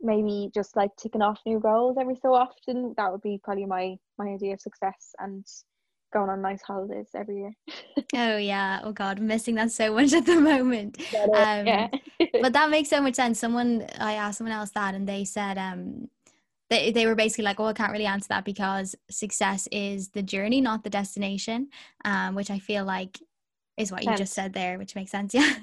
maybe 0.00 0.50
just 0.52 0.76
like 0.76 0.90
ticking 0.96 1.22
off 1.22 1.40
new 1.46 1.60
goals 1.60 1.96
every 1.98 2.16
so 2.16 2.34
often. 2.34 2.94
That 2.96 3.10
would 3.10 3.22
be 3.22 3.40
probably 3.42 3.66
my 3.66 3.96
my 4.18 4.28
idea 4.28 4.54
of 4.54 4.60
success 4.60 5.14
and 5.18 5.46
going 6.12 6.30
on 6.30 6.42
nice 6.42 6.62
holidays 6.62 7.08
every 7.14 7.38
year. 7.38 7.52
Oh 8.14 8.36
yeah. 8.36 8.80
Oh 8.84 8.92
god, 8.92 9.18
I'm 9.18 9.26
missing 9.26 9.54
that 9.54 9.72
so 9.72 9.94
much 9.94 10.12
at 10.12 10.26
the 10.26 10.40
moment. 10.40 11.00
Um, 11.14 11.66
yeah. 11.66 11.88
but 12.40 12.52
that 12.52 12.70
makes 12.70 12.90
so 12.90 13.00
much 13.00 13.14
sense. 13.14 13.38
Someone 13.38 13.86
I 13.98 14.14
asked 14.14 14.38
someone 14.38 14.54
else 14.54 14.70
that 14.70 14.94
and 14.94 15.08
they 15.08 15.24
said 15.24 15.56
um 15.56 16.08
they, 16.68 16.90
they 16.90 17.06
were 17.06 17.14
basically 17.14 17.44
like, 17.44 17.60
oh, 17.60 17.66
I 17.66 17.74
can't 17.74 17.92
really 17.92 18.06
answer 18.06 18.28
that 18.28 18.46
because 18.46 18.94
success 19.10 19.68
is 19.70 20.08
the 20.08 20.22
journey, 20.22 20.62
not 20.62 20.84
the 20.84 20.90
destination. 20.90 21.68
Um, 22.04 22.34
which 22.34 22.50
I 22.50 22.58
feel 22.58 22.84
like 22.84 23.18
is 23.82 23.92
what 23.92 24.04
you 24.04 24.16
just 24.16 24.32
said 24.32 24.52
there, 24.52 24.78
which 24.78 24.94
makes 24.94 25.10
sense. 25.10 25.34
Yeah. 25.42 25.54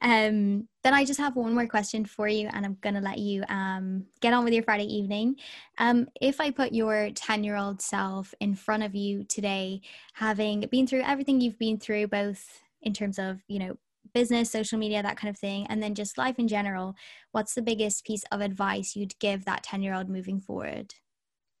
Um, 0.00 0.68
then 0.82 0.94
I 0.94 1.04
just 1.04 1.20
have 1.20 1.36
one 1.36 1.54
more 1.54 1.66
question 1.66 2.04
for 2.04 2.26
you, 2.26 2.48
and 2.52 2.64
I'm 2.66 2.76
gonna 2.80 3.00
let 3.00 3.18
you 3.18 3.44
um 3.48 4.06
get 4.20 4.32
on 4.32 4.44
with 4.44 4.52
your 4.52 4.62
Friday 4.62 4.84
evening. 4.84 5.36
Um, 5.78 6.08
if 6.20 6.40
I 6.40 6.50
put 6.50 6.72
your 6.72 7.10
10 7.10 7.44
year 7.44 7.56
old 7.56 7.80
self 7.80 8.34
in 8.40 8.54
front 8.54 8.82
of 8.82 8.94
you 8.94 9.24
today, 9.24 9.80
having 10.14 10.60
been 10.70 10.86
through 10.86 11.02
everything 11.02 11.40
you've 11.40 11.58
been 11.58 11.78
through, 11.78 12.08
both 12.08 12.62
in 12.82 12.92
terms 12.92 13.18
of, 13.18 13.42
you 13.46 13.58
know, 13.58 13.76
business, 14.12 14.50
social 14.50 14.78
media, 14.78 15.02
that 15.02 15.16
kind 15.16 15.30
of 15.30 15.38
thing, 15.38 15.66
and 15.68 15.82
then 15.82 15.94
just 15.94 16.18
life 16.18 16.38
in 16.38 16.48
general, 16.48 16.94
what's 17.30 17.54
the 17.54 17.62
biggest 17.62 18.04
piece 18.04 18.24
of 18.32 18.40
advice 18.40 18.96
you'd 18.96 19.18
give 19.18 19.44
that 19.44 19.62
10 19.62 19.82
year 19.82 19.94
old 19.94 20.08
moving 20.08 20.40
forward? 20.40 20.94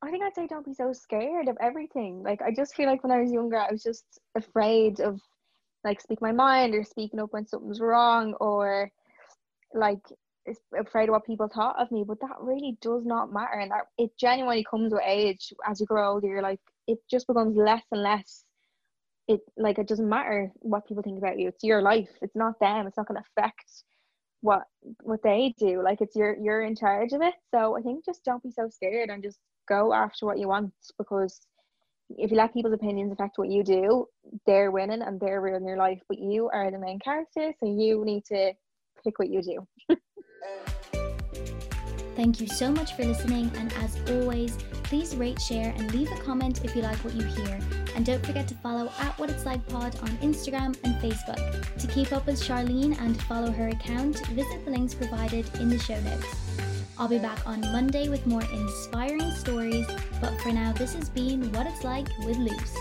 I 0.02 0.10
think 0.10 0.24
I'd 0.24 0.34
say 0.34 0.48
don't 0.48 0.66
be 0.66 0.74
so 0.74 0.92
scared 0.92 1.48
of 1.48 1.56
everything. 1.60 2.22
Like 2.24 2.42
I 2.42 2.50
just 2.52 2.74
feel 2.74 2.86
like 2.86 3.04
when 3.04 3.12
I 3.12 3.20
was 3.20 3.30
younger, 3.30 3.56
I 3.56 3.70
was 3.70 3.84
just 3.84 4.04
afraid 4.34 5.00
of 5.00 5.20
like 5.84 6.00
speak 6.00 6.20
my 6.20 6.32
mind 6.32 6.74
or 6.74 6.84
speaking 6.84 7.20
up 7.20 7.32
when 7.32 7.46
something's 7.46 7.80
wrong 7.80 8.34
or 8.34 8.90
like 9.74 10.00
afraid 10.78 11.08
of 11.08 11.12
what 11.12 11.26
people 11.26 11.48
thought 11.48 11.80
of 11.80 11.90
me. 11.90 12.04
But 12.06 12.20
that 12.20 12.36
really 12.40 12.76
does 12.80 13.04
not 13.04 13.32
matter, 13.32 13.58
and 13.60 13.70
that 13.70 13.86
it 13.98 14.10
genuinely 14.18 14.64
comes 14.68 14.92
with 14.92 15.02
age. 15.04 15.52
As 15.66 15.80
you 15.80 15.86
grow 15.86 16.12
older, 16.14 16.28
you're 16.28 16.42
like 16.42 16.60
it 16.86 16.98
just 17.10 17.26
becomes 17.26 17.56
less 17.56 17.84
and 17.90 18.02
less. 18.02 18.44
It 19.28 19.40
like 19.56 19.78
it 19.78 19.88
doesn't 19.88 20.08
matter 20.08 20.52
what 20.56 20.86
people 20.86 21.02
think 21.02 21.18
about 21.18 21.38
you. 21.38 21.48
It's 21.48 21.64
your 21.64 21.82
life. 21.82 22.10
It's 22.20 22.36
not 22.36 22.58
them. 22.60 22.86
It's 22.86 22.96
not 22.96 23.06
going 23.06 23.20
to 23.20 23.26
affect 23.40 23.84
what 24.40 24.64
what 25.02 25.22
they 25.22 25.54
do. 25.58 25.82
Like 25.82 26.00
it's 26.00 26.16
you're 26.16 26.36
you're 26.36 26.62
in 26.62 26.76
charge 26.76 27.12
of 27.12 27.22
it. 27.22 27.34
So 27.52 27.76
I 27.76 27.82
think 27.82 28.04
just 28.04 28.24
don't 28.24 28.42
be 28.42 28.50
so 28.50 28.68
scared 28.68 29.10
and 29.10 29.22
just 29.22 29.38
go 29.68 29.92
after 29.94 30.26
what 30.26 30.38
you 30.38 30.48
want 30.48 30.72
because 30.98 31.40
if 32.18 32.30
you 32.30 32.36
let 32.36 32.52
people's 32.52 32.74
opinions 32.74 33.12
affect 33.12 33.38
what 33.38 33.48
you 33.48 33.62
do, 33.62 34.06
they're 34.46 34.70
winning 34.70 35.02
and 35.02 35.20
they're 35.20 35.40
ruining 35.40 35.68
your 35.68 35.76
life. 35.76 36.00
But 36.08 36.18
you 36.18 36.48
are 36.52 36.70
the 36.70 36.78
main 36.78 36.98
character, 36.98 37.52
so 37.60 37.66
you 37.66 38.04
need 38.04 38.24
to 38.26 38.52
pick 39.04 39.18
what 39.18 39.28
you 39.28 39.42
do. 39.42 39.96
Thank 42.14 42.40
you 42.40 42.46
so 42.46 42.70
much 42.70 42.94
for 42.94 43.04
listening, 43.04 43.50
and 43.56 43.72
as 43.74 43.98
always, 44.10 44.58
please 44.84 45.16
rate, 45.16 45.40
share, 45.40 45.72
and 45.76 45.92
leave 45.94 46.12
a 46.12 46.16
comment 46.16 46.62
if 46.62 46.76
you 46.76 46.82
like 46.82 46.98
what 46.98 47.14
you 47.14 47.24
hear. 47.24 47.58
And 47.96 48.04
don't 48.04 48.24
forget 48.24 48.46
to 48.48 48.54
follow 48.56 48.92
at 49.00 49.18
What 49.18 49.30
It's 49.30 49.46
Like 49.46 49.66
Pod 49.68 49.98
on 50.02 50.08
Instagram 50.18 50.76
and 50.84 50.94
Facebook. 50.96 51.78
To 51.78 51.86
keep 51.86 52.12
up 52.12 52.26
with 52.26 52.38
Charlene 52.38 53.00
and 53.00 53.20
follow 53.22 53.50
her 53.50 53.68
account, 53.68 54.26
visit 54.28 54.64
the 54.64 54.70
links 54.70 54.94
provided 54.94 55.48
in 55.58 55.70
the 55.70 55.78
show 55.78 55.98
notes. 56.00 56.71
I'll 56.98 57.08
be 57.08 57.18
back 57.18 57.46
on 57.46 57.60
Monday 57.60 58.08
with 58.08 58.26
more 58.26 58.42
inspiring 58.42 59.30
stories, 59.32 59.86
but 60.20 60.38
for 60.40 60.52
now, 60.52 60.72
this 60.72 60.94
has 60.94 61.08
been 61.08 61.50
What 61.52 61.66
It's 61.66 61.84
Like 61.84 62.08
with 62.26 62.36
Luce. 62.36 62.76